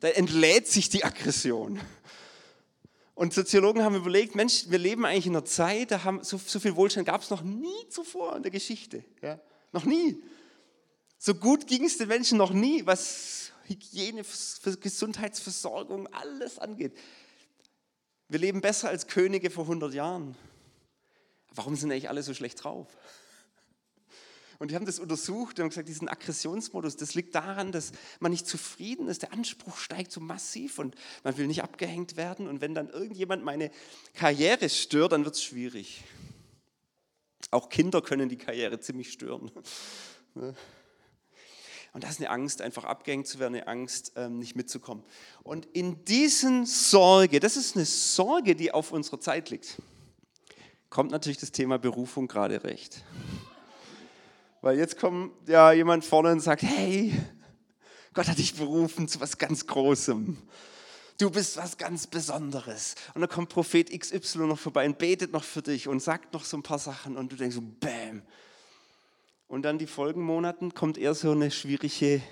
da 0.00 0.08
entlädt 0.08 0.66
sich 0.66 0.88
die 0.88 1.04
Aggression. 1.04 1.78
Und 3.14 3.32
Soziologen 3.32 3.84
haben 3.84 3.94
überlegt, 3.94 4.34
Mensch, 4.34 4.64
wir 4.68 4.78
leben 4.78 5.04
eigentlich 5.04 5.26
in 5.26 5.36
einer 5.36 5.44
Zeit, 5.44 5.92
da 5.92 6.02
haben 6.02 6.24
so, 6.24 6.40
so 6.44 6.58
viel 6.58 6.74
Wohlstand 6.74 7.06
gab 7.06 7.22
es 7.22 7.30
noch 7.30 7.42
nie 7.42 7.88
zuvor 7.88 8.34
in 8.34 8.42
der 8.42 8.50
Geschichte. 8.50 9.04
Ja? 9.22 9.38
Noch 9.70 9.84
nie. 9.84 10.20
So 11.18 11.36
gut 11.36 11.68
ging 11.68 11.84
es 11.84 11.98
den 11.98 12.08
Menschen 12.08 12.36
noch 12.36 12.52
nie, 12.52 12.84
was 12.84 13.51
Hygiene, 13.66 14.22
Gesundheitsversorgung, 14.80 16.06
alles 16.08 16.58
angeht. 16.58 16.96
Wir 18.28 18.38
leben 18.38 18.60
besser 18.60 18.88
als 18.88 19.06
Könige 19.06 19.50
vor 19.50 19.64
100 19.64 19.92
Jahren. 19.94 20.36
Warum 21.54 21.76
sind 21.76 21.90
eigentlich 21.90 22.08
alle 22.08 22.22
so 22.22 22.34
schlecht 22.34 22.64
drauf? 22.64 22.88
Und 24.58 24.70
die 24.70 24.76
haben 24.76 24.86
das 24.86 25.00
untersucht 25.00 25.58
und 25.58 25.70
gesagt, 25.70 25.88
diesen 25.88 26.08
Aggressionsmodus, 26.08 26.96
das 26.96 27.14
liegt 27.14 27.34
daran, 27.34 27.72
dass 27.72 27.90
man 28.20 28.30
nicht 28.30 28.46
zufrieden 28.46 29.08
ist. 29.08 29.22
Der 29.22 29.32
Anspruch 29.32 29.76
steigt 29.76 30.12
so 30.12 30.20
massiv 30.20 30.78
und 30.78 30.94
man 31.24 31.36
will 31.36 31.48
nicht 31.48 31.64
abgehängt 31.64 32.16
werden. 32.16 32.46
Und 32.46 32.60
wenn 32.60 32.72
dann 32.72 32.88
irgendjemand 32.88 33.42
meine 33.44 33.72
Karriere 34.14 34.68
stört, 34.68 35.12
dann 35.12 35.24
wird 35.24 35.34
es 35.34 35.42
schwierig. 35.42 36.04
Auch 37.50 37.70
Kinder 37.70 38.00
können 38.02 38.28
die 38.28 38.38
Karriere 38.38 38.78
ziemlich 38.78 39.10
stören. 39.10 39.50
Und 41.92 42.04
das 42.04 42.12
ist 42.12 42.20
eine 42.20 42.30
Angst, 42.30 42.62
einfach 42.62 42.84
abgehängt 42.84 43.26
zu 43.26 43.38
werden, 43.38 43.54
eine 43.54 43.68
Angst, 43.68 44.12
ähm, 44.16 44.38
nicht 44.38 44.56
mitzukommen. 44.56 45.04
Und 45.42 45.66
in 45.66 46.04
diesen 46.06 46.64
Sorge, 46.64 47.38
das 47.38 47.56
ist 47.56 47.76
eine 47.76 47.84
Sorge, 47.84 48.56
die 48.56 48.72
auf 48.72 48.92
unserer 48.92 49.20
Zeit 49.20 49.50
liegt, 49.50 49.76
kommt 50.88 51.10
natürlich 51.10 51.38
das 51.38 51.52
Thema 51.52 51.78
Berufung 51.78 52.28
gerade 52.28 52.64
recht. 52.64 53.04
Weil 54.62 54.78
jetzt 54.78 54.98
kommt 54.98 55.32
ja 55.48 55.72
jemand 55.72 56.04
vorne 56.04 56.32
und 56.32 56.40
sagt, 56.40 56.62
hey, 56.62 57.12
Gott 58.14 58.28
hat 58.28 58.38
dich 58.38 58.54
berufen 58.54 59.08
zu 59.08 59.20
was 59.20 59.36
ganz 59.36 59.66
Großem. 59.66 60.38
Du 61.18 61.30
bist 61.30 61.56
was 61.56 61.76
ganz 61.76 62.06
Besonderes. 62.06 62.94
Und 63.14 63.20
dann 63.20 63.30
kommt 63.30 63.50
Prophet 63.50 63.90
XY 63.90 64.38
noch 64.38 64.58
vorbei 64.58 64.86
und 64.86 64.98
betet 64.98 65.32
noch 65.32 65.44
für 65.44 65.62
dich 65.62 65.88
und 65.88 66.00
sagt 66.00 66.32
noch 66.32 66.44
so 66.44 66.56
ein 66.56 66.62
paar 66.62 66.78
Sachen 66.78 67.16
und 67.16 67.32
du 67.32 67.36
denkst 67.36 67.54
so, 67.54 67.62
bam, 67.62 68.22
und 69.52 69.64
dann 69.64 69.76
die 69.76 69.86
Folgenmonaten 69.86 70.72
kommt 70.72 70.96
eher 70.96 71.14
so 71.14 71.30
eine 71.30 71.50
schwierige 71.50 72.22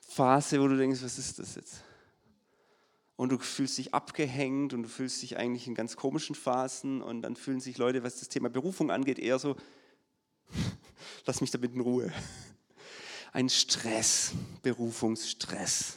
Phase, 0.00 0.60
wo 0.60 0.68
du 0.68 0.76
denkst, 0.76 1.02
was 1.02 1.16
ist 1.16 1.38
das 1.38 1.54
jetzt? 1.54 1.82
Und 3.16 3.32
du 3.32 3.38
fühlst 3.38 3.78
dich 3.78 3.94
abgehängt 3.94 4.74
und 4.74 4.82
du 4.82 4.88
fühlst 4.90 5.22
dich 5.22 5.38
eigentlich 5.38 5.66
in 5.66 5.74
ganz 5.74 5.96
komischen 5.96 6.34
Phasen 6.34 7.00
und 7.00 7.22
dann 7.22 7.36
fühlen 7.36 7.58
sich 7.58 7.78
Leute, 7.78 8.02
was 8.02 8.20
das 8.20 8.28
Thema 8.28 8.50
Berufung 8.50 8.90
angeht, 8.90 9.18
eher 9.18 9.38
so, 9.38 9.56
lass 11.24 11.40
mich 11.40 11.52
damit 11.52 11.72
in 11.72 11.80
Ruhe. 11.80 12.12
Ein 13.32 13.48
Stress, 13.48 14.32
Berufungsstress. 14.60 15.96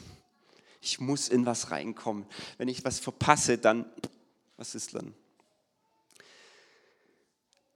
Ich 0.79 1.01
muss 1.01 1.27
in 1.27 1.45
was 1.45 1.69
reinkommen. 1.69 2.25
Wenn 2.57 2.69
ich 2.69 2.85
was 2.85 2.99
verpasse, 2.99 3.57
dann, 3.57 3.85
was 4.55 4.73
ist 4.73 4.95
dann? 4.95 5.13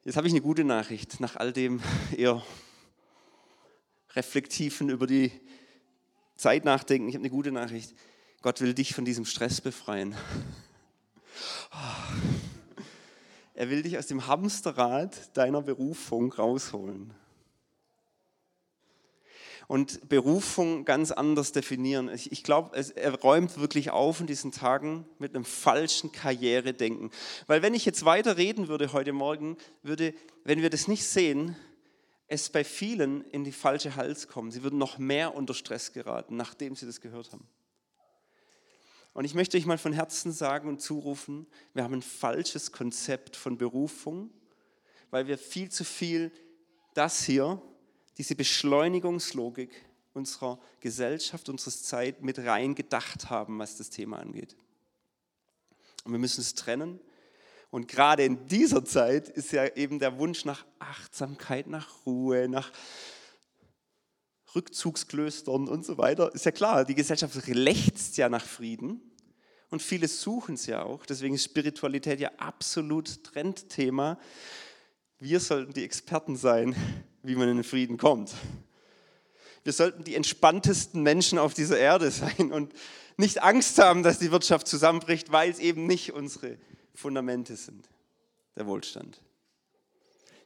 Jetzt 0.04 0.18
habe 0.18 0.26
ich 0.26 0.34
eine 0.34 0.42
gute 0.42 0.64
Nachricht 0.64 1.20
nach 1.20 1.36
all 1.36 1.54
dem 1.54 1.80
eher 2.18 2.42
reflektiven 4.16 4.90
über 4.90 5.06
die 5.06 5.32
Zeit 6.36 6.66
nachdenken. 6.66 7.08
Ich 7.08 7.14
habe 7.14 7.22
eine 7.22 7.30
gute 7.30 7.52
Nachricht. 7.52 7.94
Gott 8.42 8.62
will 8.62 8.74
dich 8.74 8.96
von 8.96 9.06
diesem 9.06 9.26
Stress 9.26 9.62
befreien. 9.62 10.16
Er 13.54 13.70
will 13.70 13.84
dich 13.84 13.96
aus 14.00 14.08
dem 14.08 14.26
Hamsterrad 14.26 15.38
deiner 15.38 15.62
Berufung 15.62 16.34
rausholen. 16.34 17.14
Und 19.72 20.10
Berufung 20.10 20.84
ganz 20.84 21.12
anders 21.12 21.54
definieren. 21.54 22.10
Ich, 22.14 22.34
ich 22.34 22.44
glaube, 22.44 22.76
er 22.76 23.22
räumt 23.22 23.58
wirklich 23.58 23.90
auf 23.90 24.20
in 24.20 24.28
diesen 24.28 24.52
Tagen 24.52 25.06
mit 25.18 25.34
einem 25.34 25.46
falschen 25.46 26.12
Karrieredenken. 26.12 27.10
Weil 27.48 27.62
wenn 27.62 27.74
ich 27.74 27.86
jetzt 27.86 28.04
weiter 28.04 28.36
reden 28.36 28.68
würde 28.68 28.92
heute 28.92 29.14
Morgen, 29.14 29.56
würde, 29.82 30.14
wenn 30.44 30.62
wir 30.62 30.70
das 30.70 30.90
nicht 30.90 31.06
sehen, 31.06 31.56
es 32.28 32.50
bei 32.50 32.66
vielen 32.66 33.22
in 33.30 33.46
die 33.46 33.54
falsche 33.54 33.96
Hals 33.96 34.28
kommen. 34.28 34.52
Sie 34.52 34.62
würden 34.62 34.78
noch 34.78 34.98
mehr 34.98 35.36
unter 35.36 35.54
Stress 35.54 35.94
geraten, 35.94 36.36
nachdem 36.36 36.76
sie 36.76 36.86
das 36.86 37.00
gehört 37.00 37.32
haben. 37.32 37.48
Und 39.14 39.24
ich 39.24 39.36
möchte 39.36 39.56
euch 39.56 39.66
mal 39.66 39.78
von 39.78 39.94
Herzen 39.94 40.34
sagen 40.34 40.68
und 40.68 40.82
zurufen, 40.82 41.48
wir 41.74 41.86
haben 41.86 41.94
ein 41.94 42.02
falsches 42.02 42.74
Konzept 42.74 43.38
von 43.38 43.58
Berufung, 43.58 44.32
weil 45.12 45.28
wir 45.28 45.38
viel 45.38 45.72
zu 45.72 45.86
viel 45.86 46.30
das 46.94 47.24
hier, 47.24 47.62
diese 48.22 48.36
Beschleunigungslogik 48.36 49.72
unserer 50.14 50.60
Gesellschaft, 50.80 51.50
unserer 51.50 51.74
Zeit 51.74 52.22
mit 52.22 52.38
rein 52.38 52.76
gedacht 52.76 53.32
haben, 53.32 53.58
was 53.58 53.78
das 53.78 53.90
Thema 53.90 54.20
angeht. 54.20 54.56
Und 56.04 56.12
wir 56.12 56.20
müssen 56.20 56.42
es 56.42 56.54
trennen 56.54 57.00
und 57.72 57.88
gerade 57.88 58.24
in 58.24 58.46
dieser 58.46 58.86
Zeit 58.86 59.28
ist 59.28 59.52
ja 59.54 59.66
eben 59.76 59.98
der 59.98 60.20
Wunsch 60.20 60.46
nach 60.46 60.68
Achtsamkeit, 60.78 61.66
nach 61.66 62.06
Ruhe, 62.06 62.48
nach 62.48 62.72
Rückzugsklöstern 64.54 65.68
und 65.68 65.84
so 65.84 65.98
weiter. 65.98 66.32
Ist 66.36 66.46
ja 66.46 66.52
klar, 66.52 66.86
die 66.86 66.94
Gesellschaft 66.94 67.36
lechzt 67.48 68.18
ja 68.18 68.30
nach 68.30 68.46
Frieden 68.46 69.02
und 69.72 69.82
viele 69.82 70.08
suchen 70.08 70.54
es 70.54 70.68
ja 70.68 70.84
auch. 70.84 71.08
Deswegen 71.08 71.34
ist 71.34 71.46
Spiritualität 71.46 72.20
ja 72.20 72.30
absolut 72.38 73.24
Trendthema. 73.24 74.20
Wir 75.18 75.40
sollten 75.40 75.74
die 75.74 75.84
Experten 75.84 76.36
sein, 76.36 76.76
wie 77.24 77.36
man 77.36 77.50
in 77.50 77.58
den 77.58 77.64
Frieden 77.64 77.98
kommt. 77.98 78.34
Wir 79.64 79.74
sollten 79.74 80.04
die 80.04 80.16
entspanntesten 80.16 81.04
Menschen 81.04 81.38
auf 81.38 81.54
dieser 81.54 81.78
Erde 81.78 82.10
sein 82.12 82.52
und 82.52 82.74
nicht 83.18 83.44
Angst 83.44 83.78
haben, 83.78 84.04
dass 84.04 84.20
die 84.20 84.32
Wirtschaft 84.32 84.68
zusammenbricht, 84.68 85.32
weil 85.32 85.50
es 85.52 85.60
eben 85.60 85.86
nicht 85.86 86.14
unsere 86.14 86.58
Fundamente 86.96 87.56
sind, 87.56 87.88
der 88.56 88.66
Wohlstand. 88.66 89.22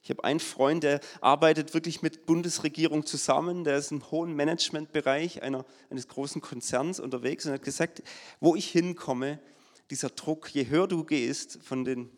Ich 0.03 0.09
habe 0.11 0.23
einen 0.23 0.39
Freund, 0.39 0.83
der 0.83 0.99
arbeitet 1.19 1.73
wirklich 1.73 2.03
mit 2.03 2.27
Bundesregierung 2.27 3.07
zusammen, 3.07 3.63
der 3.63 3.77
ist 3.77 3.91
im 3.91 4.11
hohen 4.11 4.35
Managementbereich 4.35 5.41
einer, 5.41 5.65
eines 5.89 6.07
großen 6.07 6.41
Konzerns 6.41 6.99
unterwegs 6.99 7.45
und 7.45 7.53
hat 7.53 7.63
gesagt, 7.63 8.03
wo 8.39 8.55
ich 8.55 8.69
hinkomme, 8.69 9.39
dieser 9.89 10.09
Druck, 10.09 10.53
je 10.53 10.67
höher 10.67 10.87
du 10.87 11.05
gehst 11.05 11.59
von 11.63 11.85
den 11.85 12.11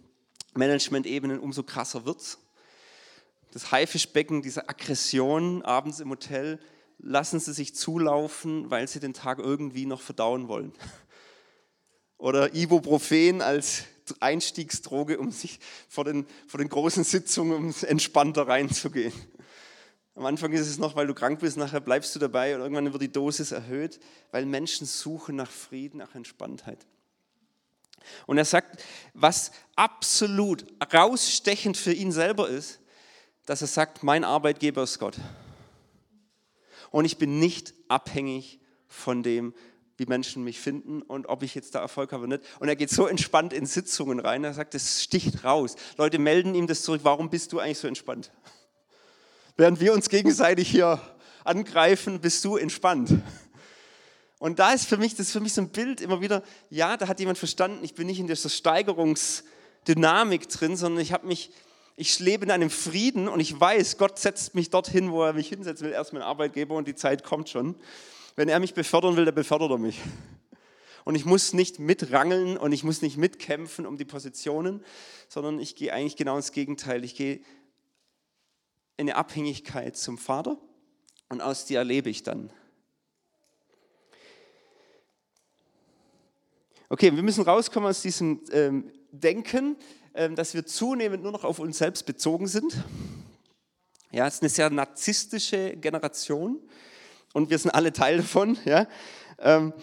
Management-Ebenen, 0.55 1.39
umso 1.39 1.63
krasser 1.63 2.05
wird 2.05 2.19
es. 2.19 2.39
Das 3.51 3.71
Haifischbecken, 3.71 4.41
diese 4.41 4.69
Aggression 4.69 5.61
abends 5.61 5.99
im 5.99 6.09
Hotel, 6.09 6.59
lassen 6.99 7.39
sie 7.39 7.53
sich 7.53 7.75
zulaufen, 7.75 8.69
weil 8.69 8.87
sie 8.87 8.99
den 8.99 9.13
Tag 9.13 9.39
irgendwie 9.39 9.85
noch 9.85 10.01
verdauen 10.01 10.47
wollen. 10.47 10.73
Oder 12.17 12.55
Ibuprofen 12.55 13.41
als 13.41 13.83
Einstiegsdroge, 14.19 15.19
um 15.19 15.31
sich 15.31 15.59
vor 15.87 16.03
den, 16.03 16.25
vor 16.47 16.57
den 16.57 16.69
großen 16.69 17.03
Sitzungen 17.03 17.73
entspannter 17.83 18.47
reinzugehen. 18.47 19.13
Am 20.15 20.25
Anfang 20.25 20.51
ist 20.51 20.67
es 20.67 20.79
noch, 20.79 20.95
weil 20.95 21.05
du 21.05 21.13
krank 21.13 21.39
bist, 21.41 21.57
nachher 21.57 21.79
bleibst 21.79 22.15
du 22.15 22.19
dabei 22.19 22.55
und 22.55 22.61
irgendwann 22.61 22.91
wird 22.91 23.03
die 23.03 23.11
Dosis 23.11 23.51
erhöht, 23.51 23.99
weil 24.31 24.47
Menschen 24.47 24.87
suchen 24.87 25.35
nach 25.35 25.51
Frieden, 25.51 25.99
nach 25.99 26.15
Entspanntheit. 26.15 26.87
Und 28.25 28.39
er 28.39 28.45
sagt, 28.45 28.83
was 29.13 29.51
absolut 29.75 30.65
rausstechend 30.91 31.77
für 31.77 31.93
ihn 31.93 32.11
selber 32.11 32.49
ist, 32.49 32.79
dass 33.47 33.61
er 33.61 33.67
sagt, 33.67 34.03
mein 34.03 34.23
Arbeitgeber 34.23 34.83
ist 34.83 34.99
Gott. 34.99 35.15
Und 36.91 37.05
ich 37.05 37.17
bin 37.17 37.39
nicht 37.39 37.73
abhängig 37.87 38.59
von 38.87 39.23
dem, 39.23 39.55
wie 39.95 40.05
Menschen 40.05 40.43
mich 40.43 40.59
finden 40.59 41.01
und 41.01 41.27
ob 41.27 41.41
ich 41.43 41.55
jetzt 41.55 41.73
da 41.73 41.79
Erfolg 41.79 42.11
habe 42.11 42.25
oder 42.25 42.37
nicht. 42.37 42.47
Und 42.59 42.67
er 42.67 42.75
geht 42.75 42.91
so 42.91 43.07
entspannt 43.07 43.53
in 43.53 43.65
Sitzungen 43.65 44.19
rein, 44.19 44.43
er 44.43 44.53
sagt, 44.53 44.75
es 44.75 45.01
sticht 45.01 45.43
raus. 45.43 45.75
Leute 45.97 46.19
melden 46.19 46.53
ihm 46.55 46.67
das 46.67 46.83
zurück, 46.83 47.01
warum 47.03 47.29
bist 47.29 47.53
du 47.53 47.59
eigentlich 47.59 47.79
so 47.79 47.87
entspannt? 47.87 48.31
Während 49.55 49.79
wir 49.79 49.93
uns 49.93 50.09
gegenseitig 50.09 50.69
hier 50.69 51.01
angreifen, 51.45 52.19
bist 52.19 52.43
du 52.45 52.57
entspannt. 52.57 53.15
Und 54.39 54.59
da 54.59 54.73
ist 54.73 54.87
für 54.87 54.97
mich, 54.97 55.15
das 55.15 55.27
ist 55.27 55.31
für 55.31 55.39
mich 55.39 55.53
so 55.53 55.61
ein 55.61 55.69
Bild 55.69 56.01
immer 56.01 56.19
wieder, 56.19 56.43
ja, 56.69 56.97
da 56.97 57.07
hat 57.07 57.21
jemand 57.21 57.39
verstanden, 57.39 57.79
ich 57.81 57.95
bin 57.95 58.07
nicht 58.07 58.19
in 58.19 58.27
dieser 58.27 58.49
Steigerungsdynamik 58.49 60.49
drin, 60.49 60.75
sondern 60.75 61.01
ich 61.01 61.13
habe 61.13 61.25
mich, 61.25 61.51
ich 61.99 62.19
lebe 62.19 62.45
in 62.45 62.51
einem 62.51 62.69
Frieden 62.69 63.27
und 63.27 63.39
ich 63.39 63.59
weiß, 63.59 63.97
Gott 63.97 64.19
setzt 64.19 64.53
mich 64.53 64.69
dorthin, 64.69 65.11
wo 65.11 65.23
er 65.23 65.33
mich 65.33 65.49
hinsetzen 65.49 65.87
will, 65.87 65.93
erst 65.93 66.13
mein 66.13 66.21
Arbeitgeber 66.21 66.75
und 66.75 66.87
die 66.87 66.93
Zeit 66.93 67.23
kommt 67.23 67.49
schon. 67.49 67.75
Wenn 68.35 68.49
er 68.49 68.59
mich 68.59 68.75
befördern 68.75 69.17
will, 69.17 69.25
dann 69.25 69.33
befördert 69.33 69.71
er 69.71 69.79
mich. 69.79 69.99
Und 71.05 71.15
ich 71.15 71.25
muss 71.25 71.53
nicht 71.53 71.79
mitrangeln 71.79 72.55
und 72.55 72.71
ich 72.71 72.83
muss 72.83 73.01
nicht 73.01 73.17
mitkämpfen 73.17 73.87
um 73.87 73.97
die 73.97 74.05
Positionen, 74.05 74.83
sondern 75.27 75.59
ich 75.59 75.75
gehe 75.75 75.91
eigentlich 75.91 76.15
genau 76.15 76.35
ins 76.35 76.51
Gegenteil. 76.51 77.03
Ich 77.03 77.15
gehe 77.15 77.37
in 78.97 79.09
eine 79.09 79.15
Abhängigkeit 79.15 79.97
zum 79.97 80.19
Vater 80.19 80.57
und 81.29 81.41
aus 81.41 81.65
dir 81.65 81.79
erlebe 81.79 82.11
ich 82.11 82.21
dann. 82.21 82.51
Okay, 86.89 87.15
wir 87.15 87.23
müssen 87.23 87.43
rauskommen 87.43 87.89
aus 87.89 88.03
diesem 88.03 88.41
ähm, 88.51 88.91
Denken, 89.11 89.77
dass 90.35 90.53
wir 90.53 90.65
zunehmend 90.65 91.23
nur 91.23 91.31
noch 91.31 91.43
auf 91.43 91.59
uns 91.59 91.77
selbst 91.77 92.05
bezogen 92.05 92.47
sind. 92.47 92.83
Ja, 94.11 94.25
es 94.25 94.35
ist 94.35 94.41
eine 94.41 94.49
sehr 94.49 94.69
narzisstische 94.69 95.75
Generation 95.77 96.59
und 97.33 97.49
wir 97.49 97.57
sind 97.59 97.71
alle 97.71 97.93
Teil 97.93 98.17
davon. 98.17 98.57
Ja? 98.65 98.87
Ähm, 99.39 99.73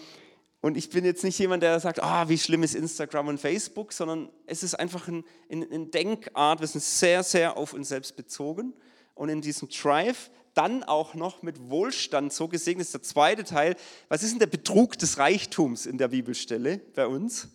und 0.61 0.77
ich 0.77 0.89
bin 0.89 1.05
jetzt 1.05 1.23
nicht 1.23 1.37
jemand, 1.37 1.61
der 1.61 1.79
sagt, 1.79 2.01
ah, 2.01 2.27
wie 2.27 2.39
schlimm 2.39 2.63
ist 2.63 2.73
Instagram 2.73 3.27
und 3.27 3.39
Facebook, 3.39 3.93
sondern 3.93 4.29
es 4.47 4.63
ist 4.63 4.73
einfach 4.73 5.07
eine 5.07 5.23
ein 5.51 5.91
Denkart, 5.91 6.59
wir 6.59 6.67
sind 6.67 6.83
sehr, 6.83 7.21
sehr 7.21 7.55
auf 7.55 7.73
uns 7.73 7.89
selbst 7.89 8.15
bezogen. 8.15 8.73
Und 9.13 9.29
in 9.29 9.41
diesem 9.41 9.69
Drive 9.69 10.31
dann 10.55 10.83
auch 10.83 11.13
noch 11.13 11.43
mit 11.43 11.69
Wohlstand 11.69 12.33
so 12.33 12.47
gesegnet 12.47 12.87
ist 12.87 12.93
der 12.93 13.03
zweite 13.03 13.43
Teil. 13.43 13.75
Was 14.09 14.23
ist 14.23 14.31
denn 14.31 14.39
der 14.39 14.47
Betrug 14.47 14.97
des 14.97 15.19
Reichtums 15.19 15.85
in 15.85 15.97
der 15.97 16.07
Bibelstelle 16.07 16.79
bei 16.95 17.05
uns? 17.05 17.49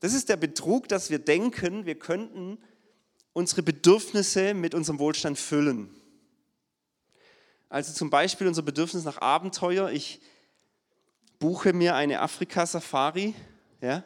Das 0.00 0.12
ist 0.12 0.28
der 0.28 0.36
Betrug, 0.36 0.88
dass 0.88 1.10
wir 1.10 1.18
denken, 1.18 1.86
wir 1.86 1.98
könnten 1.98 2.58
unsere 3.32 3.62
Bedürfnisse 3.62 4.54
mit 4.54 4.74
unserem 4.74 4.98
Wohlstand 4.98 5.38
füllen. 5.38 5.90
Also 7.68 7.92
zum 7.92 8.10
Beispiel 8.10 8.46
unser 8.46 8.62
Bedürfnis 8.62 9.04
nach 9.04 9.20
Abenteuer. 9.20 9.90
Ich 9.90 10.20
buche 11.38 11.72
mir 11.72 11.94
eine 11.94 12.20
Afrika-Safari. 12.20 13.34
Ja, 13.80 14.04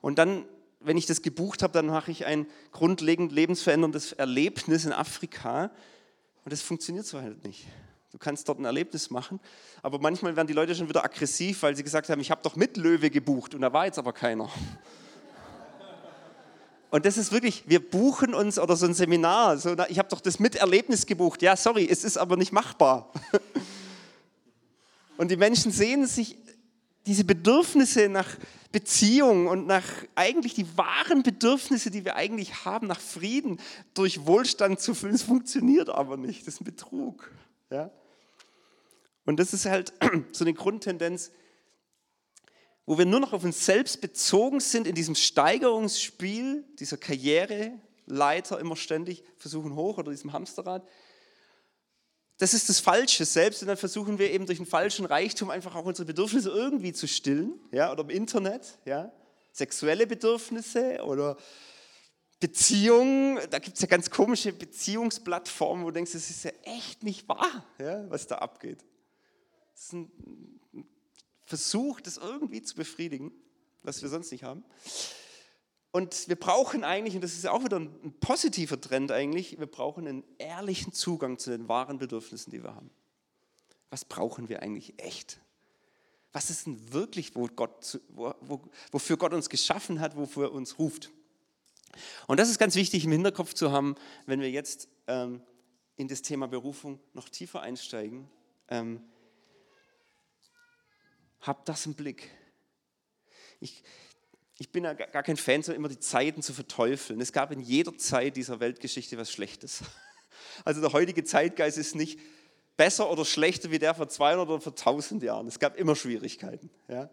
und 0.00 0.18
dann, 0.18 0.44
wenn 0.80 0.96
ich 0.96 1.06
das 1.06 1.22
gebucht 1.22 1.62
habe, 1.62 1.72
dann 1.72 1.86
mache 1.86 2.10
ich 2.10 2.26
ein 2.26 2.46
grundlegend 2.72 3.32
lebensveränderndes 3.32 4.12
Erlebnis 4.12 4.84
in 4.84 4.92
Afrika. 4.92 5.70
Und 6.44 6.52
das 6.52 6.62
funktioniert 6.62 7.06
so 7.06 7.20
halt 7.20 7.44
nicht. 7.44 7.66
Du 8.10 8.18
kannst 8.18 8.48
dort 8.48 8.58
ein 8.58 8.64
Erlebnis 8.64 9.10
machen, 9.10 9.38
aber 9.82 9.98
manchmal 9.98 10.34
werden 10.34 10.46
die 10.46 10.54
Leute 10.54 10.74
schon 10.74 10.88
wieder 10.88 11.04
aggressiv, 11.04 11.62
weil 11.62 11.76
sie 11.76 11.82
gesagt 11.82 12.08
haben, 12.08 12.20
ich 12.20 12.30
habe 12.30 12.40
doch 12.42 12.56
mit 12.56 12.78
Löwe 12.78 13.10
gebucht 13.10 13.54
und 13.54 13.60
da 13.60 13.72
war 13.72 13.84
jetzt 13.84 13.98
aber 13.98 14.14
keiner. 14.14 14.50
Und 16.90 17.04
das 17.04 17.18
ist 17.18 17.32
wirklich, 17.32 17.64
wir 17.66 17.80
buchen 17.80 18.34
uns 18.34 18.58
oder 18.58 18.76
so 18.76 18.86
ein 18.86 18.94
Seminar, 18.94 19.58
so, 19.58 19.76
ich 19.88 19.98
habe 19.98 20.08
doch 20.08 20.20
das 20.20 20.38
Miterlebnis 20.38 21.04
gebucht. 21.04 21.42
Ja, 21.42 21.56
sorry, 21.56 21.86
es 21.88 22.02
ist 22.02 22.16
aber 22.16 22.36
nicht 22.36 22.52
machbar. 22.52 23.12
Und 25.18 25.30
die 25.30 25.36
Menschen 25.36 25.72
sehen 25.72 26.06
sich 26.06 26.38
diese 27.06 27.24
Bedürfnisse 27.24 28.08
nach 28.08 28.36
Beziehung 28.70 29.46
und 29.46 29.66
nach 29.66 29.84
eigentlich 30.14 30.54
die 30.54 30.76
wahren 30.76 31.22
Bedürfnisse, 31.22 31.90
die 31.90 32.04
wir 32.04 32.16
eigentlich 32.16 32.66
haben, 32.66 32.86
nach 32.86 33.00
Frieden, 33.00 33.58
durch 33.94 34.26
Wohlstand 34.26 34.78
zu 34.78 34.94
füllen. 34.94 35.14
Es 35.14 35.22
funktioniert 35.22 35.88
aber 35.88 36.18
nicht. 36.18 36.46
Das 36.46 36.54
ist 36.54 36.60
ein 36.60 36.64
Betrug. 36.64 37.30
Ja? 37.70 37.90
Und 39.24 39.40
das 39.40 39.54
ist 39.54 39.64
halt 39.64 39.92
so 40.32 40.44
eine 40.44 40.52
Grundtendenz, 40.52 41.32
wo 42.88 42.96
wir 42.96 43.04
nur 43.04 43.20
noch 43.20 43.34
auf 43.34 43.44
uns 43.44 43.66
selbst 43.66 44.00
bezogen 44.00 44.60
sind 44.60 44.86
in 44.86 44.94
diesem 44.94 45.14
Steigerungsspiel, 45.14 46.64
dieser 46.78 46.96
Karriereleiter 46.96 48.58
immer 48.58 48.76
ständig 48.76 49.22
versuchen 49.36 49.74
hoch 49.74 49.98
oder 49.98 50.10
diesem 50.10 50.32
Hamsterrad. 50.32 50.88
Das 52.38 52.54
ist 52.54 52.70
das 52.70 52.80
Falsche 52.80 53.26
selbst 53.26 53.60
und 53.60 53.68
dann 53.68 53.76
versuchen 53.76 54.18
wir 54.18 54.30
eben 54.30 54.46
durch 54.46 54.58
einen 54.58 54.66
falschen 54.66 55.04
Reichtum 55.04 55.50
einfach 55.50 55.74
auch 55.74 55.84
unsere 55.84 56.06
Bedürfnisse 56.06 56.48
irgendwie 56.48 56.94
zu 56.94 57.06
stillen, 57.06 57.60
ja, 57.72 57.92
oder 57.92 58.04
im 58.04 58.10
Internet, 58.10 58.78
ja, 58.86 59.12
sexuelle 59.52 60.06
Bedürfnisse 60.06 61.04
oder 61.04 61.36
Beziehungen, 62.40 63.38
da 63.50 63.58
gibt 63.58 63.76
es 63.76 63.82
ja 63.82 63.88
ganz 63.88 64.08
komische 64.08 64.50
Beziehungsplattformen, 64.54 65.84
wo 65.84 65.88
du 65.88 65.94
denkst, 65.94 66.12
das 66.12 66.30
ist 66.30 66.42
ja 66.42 66.52
echt 66.62 67.02
nicht 67.02 67.28
wahr, 67.28 67.66
ja, 67.78 68.08
was 68.10 68.26
da 68.26 68.36
abgeht. 68.36 68.82
Das 69.74 69.84
ist 69.84 69.92
ein 69.92 70.57
versucht, 71.48 72.06
das 72.06 72.18
irgendwie 72.18 72.62
zu 72.62 72.76
befriedigen, 72.76 73.32
was 73.82 74.02
wir 74.02 74.10
sonst 74.10 74.30
nicht 74.30 74.44
haben. 74.44 74.64
Und 75.92 76.28
wir 76.28 76.36
brauchen 76.36 76.84
eigentlich, 76.84 77.14
und 77.14 77.22
das 77.22 77.32
ist 77.32 77.46
auch 77.46 77.64
wieder 77.64 77.78
ein 77.78 78.14
positiver 78.20 78.78
Trend 78.78 79.10
eigentlich, 79.10 79.58
wir 79.58 79.66
brauchen 79.66 80.06
einen 80.06 80.24
ehrlichen 80.36 80.92
Zugang 80.92 81.38
zu 81.38 81.50
den 81.50 81.66
wahren 81.66 81.96
Bedürfnissen, 81.96 82.50
die 82.50 82.62
wir 82.62 82.74
haben. 82.74 82.90
Was 83.88 84.04
brauchen 84.04 84.50
wir 84.50 84.62
eigentlich 84.62 85.02
echt? 85.02 85.40
Was 86.32 86.50
ist 86.50 86.66
denn 86.66 86.92
wirklich, 86.92 87.34
wo 87.34 87.46
Gott, 87.46 87.98
wo, 88.10 88.34
wo, 88.42 88.60
wofür 88.92 89.16
Gott 89.16 89.32
uns 89.32 89.48
geschaffen 89.48 90.00
hat, 90.00 90.14
wofür 90.16 90.48
er 90.48 90.52
uns 90.52 90.78
ruft? 90.78 91.10
Und 92.26 92.38
das 92.38 92.50
ist 92.50 92.58
ganz 92.58 92.74
wichtig 92.74 93.06
im 93.06 93.12
Hinterkopf 93.12 93.54
zu 93.54 93.72
haben, 93.72 93.94
wenn 94.26 94.42
wir 94.42 94.50
jetzt 94.50 94.88
ähm, 95.06 95.40
in 95.96 96.08
das 96.08 96.20
Thema 96.20 96.46
Berufung 96.46 97.00
noch 97.14 97.30
tiefer 97.30 97.62
einsteigen. 97.62 98.28
Ähm, 98.68 99.00
habt 101.40 101.68
das 101.68 101.86
im 101.86 101.94
Blick. 101.94 102.30
Ich, 103.60 103.82
ich 104.58 104.70
bin 104.70 104.84
ja 104.84 104.92
gar 104.94 105.22
kein 105.22 105.36
Fan, 105.36 105.62
so 105.62 105.72
immer 105.72 105.88
die 105.88 105.98
Zeiten 105.98 106.42
zu 106.42 106.52
verteufeln. 106.52 107.20
Es 107.20 107.32
gab 107.32 107.52
in 107.52 107.60
jeder 107.60 107.96
Zeit 107.96 108.36
dieser 108.36 108.60
Weltgeschichte 108.60 109.16
was 109.18 109.30
Schlechtes. 109.30 109.82
Also 110.64 110.80
der 110.80 110.92
heutige 110.92 111.24
Zeitgeist 111.24 111.78
ist 111.78 111.94
nicht 111.94 112.18
besser 112.76 113.10
oder 113.10 113.24
schlechter 113.24 113.70
wie 113.70 113.78
der 113.78 113.94
vor 113.94 114.08
200 114.08 114.48
oder 114.48 114.60
vor 114.60 114.72
1000 114.72 115.22
Jahren. 115.22 115.46
Es 115.46 115.58
gab 115.58 115.76
immer 115.76 115.96
Schwierigkeiten. 115.96 116.70
Ja? 116.86 117.10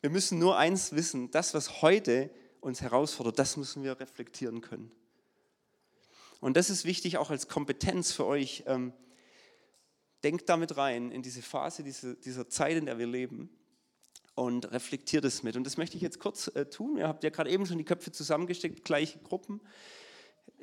Wir 0.00 0.10
müssen 0.10 0.38
nur 0.38 0.58
eins 0.58 0.92
wissen, 0.92 1.30
das, 1.30 1.54
was 1.54 1.80
heute 1.80 2.30
uns 2.60 2.80
herausfordert, 2.80 3.38
das 3.38 3.56
müssen 3.56 3.82
wir 3.82 3.98
reflektieren 3.98 4.60
können. 4.60 4.90
Und 6.40 6.56
das 6.56 6.70
ist 6.70 6.84
wichtig 6.84 7.18
auch 7.18 7.30
als 7.30 7.48
Kompetenz 7.48 8.12
für 8.12 8.26
euch. 8.26 8.64
Ähm, 8.66 8.92
denkt 10.22 10.48
damit 10.48 10.76
rein 10.76 11.10
in 11.10 11.22
diese 11.22 11.42
Phase, 11.42 11.82
diese, 11.82 12.16
dieser 12.16 12.48
Zeit, 12.48 12.76
in 12.76 12.86
der 12.86 12.98
wir 12.98 13.06
leben 13.06 13.50
und 14.34 14.70
reflektiert 14.72 15.24
es 15.24 15.42
mit. 15.42 15.56
Und 15.56 15.64
das 15.64 15.76
möchte 15.76 15.96
ich 15.96 16.02
jetzt 16.02 16.18
kurz 16.18 16.48
äh, 16.48 16.66
tun. 16.66 16.96
Ihr 16.96 17.08
habt 17.08 17.24
ja 17.24 17.30
gerade 17.30 17.50
eben 17.50 17.66
schon 17.66 17.78
die 17.78 17.84
Köpfe 17.84 18.12
zusammengesteckt, 18.12 18.84
gleiche 18.84 19.18
Gruppen. 19.18 19.60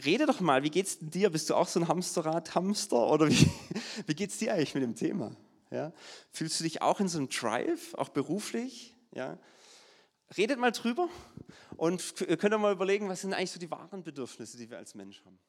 Rede 0.03 0.25
doch 0.25 0.39
mal, 0.39 0.63
wie 0.63 0.69
geht's 0.69 0.97
dir? 0.99 1.29
Bist 1.29 1.49
du 1.49 1.55
auch 1.55 1.67
so 1.67 1.79
ein 1.79 1.87
Hamsterrad-Hamster 1.87 3.07
oder 3.07 3.29
wie, 3.29 3.49
wie 4.07 4.15
geht's 4.15 4.37
dir 4.37 4.53
eigentlich 4.53 4.73
mit 4.73 4.83
dem 4.83 4.95
Thema? 4.95 5.35
Ja? 5.71 5.93
Fühlst 6.31 6.59
du 6.59 6.63
dich 6.63 6.81
auch 6.81 6.99
in 6.99 7.07
so 7.07 7.17
einem 7.17 7.29
Drive, 7.29 7.93
auch 7.95 8.09
beruflich? 8.09 8.95
Ja? 9.13 9.37
Redet 10.35 10.59
mal 10.59 10.71
drüber 10.71 11.07
und 11.77 12.15
könnt 12.15 12.53
ihr 12.53 12.57
mal 12.57 12.73
überlegen, 12.73 13.07
was 13.09 13.21
sind 13.21 13.33
eigentlich 13.33 13.51
so 13.51 13.59
die 13.59 13.71
wahren 13.71 14.03
Bedürfnisse, 14.03 14.57
die 14.57 14.69
wir 14.69 14.77
als 14.77 14.93
Mensch 14.93 15.23
haben. 15.25 15.39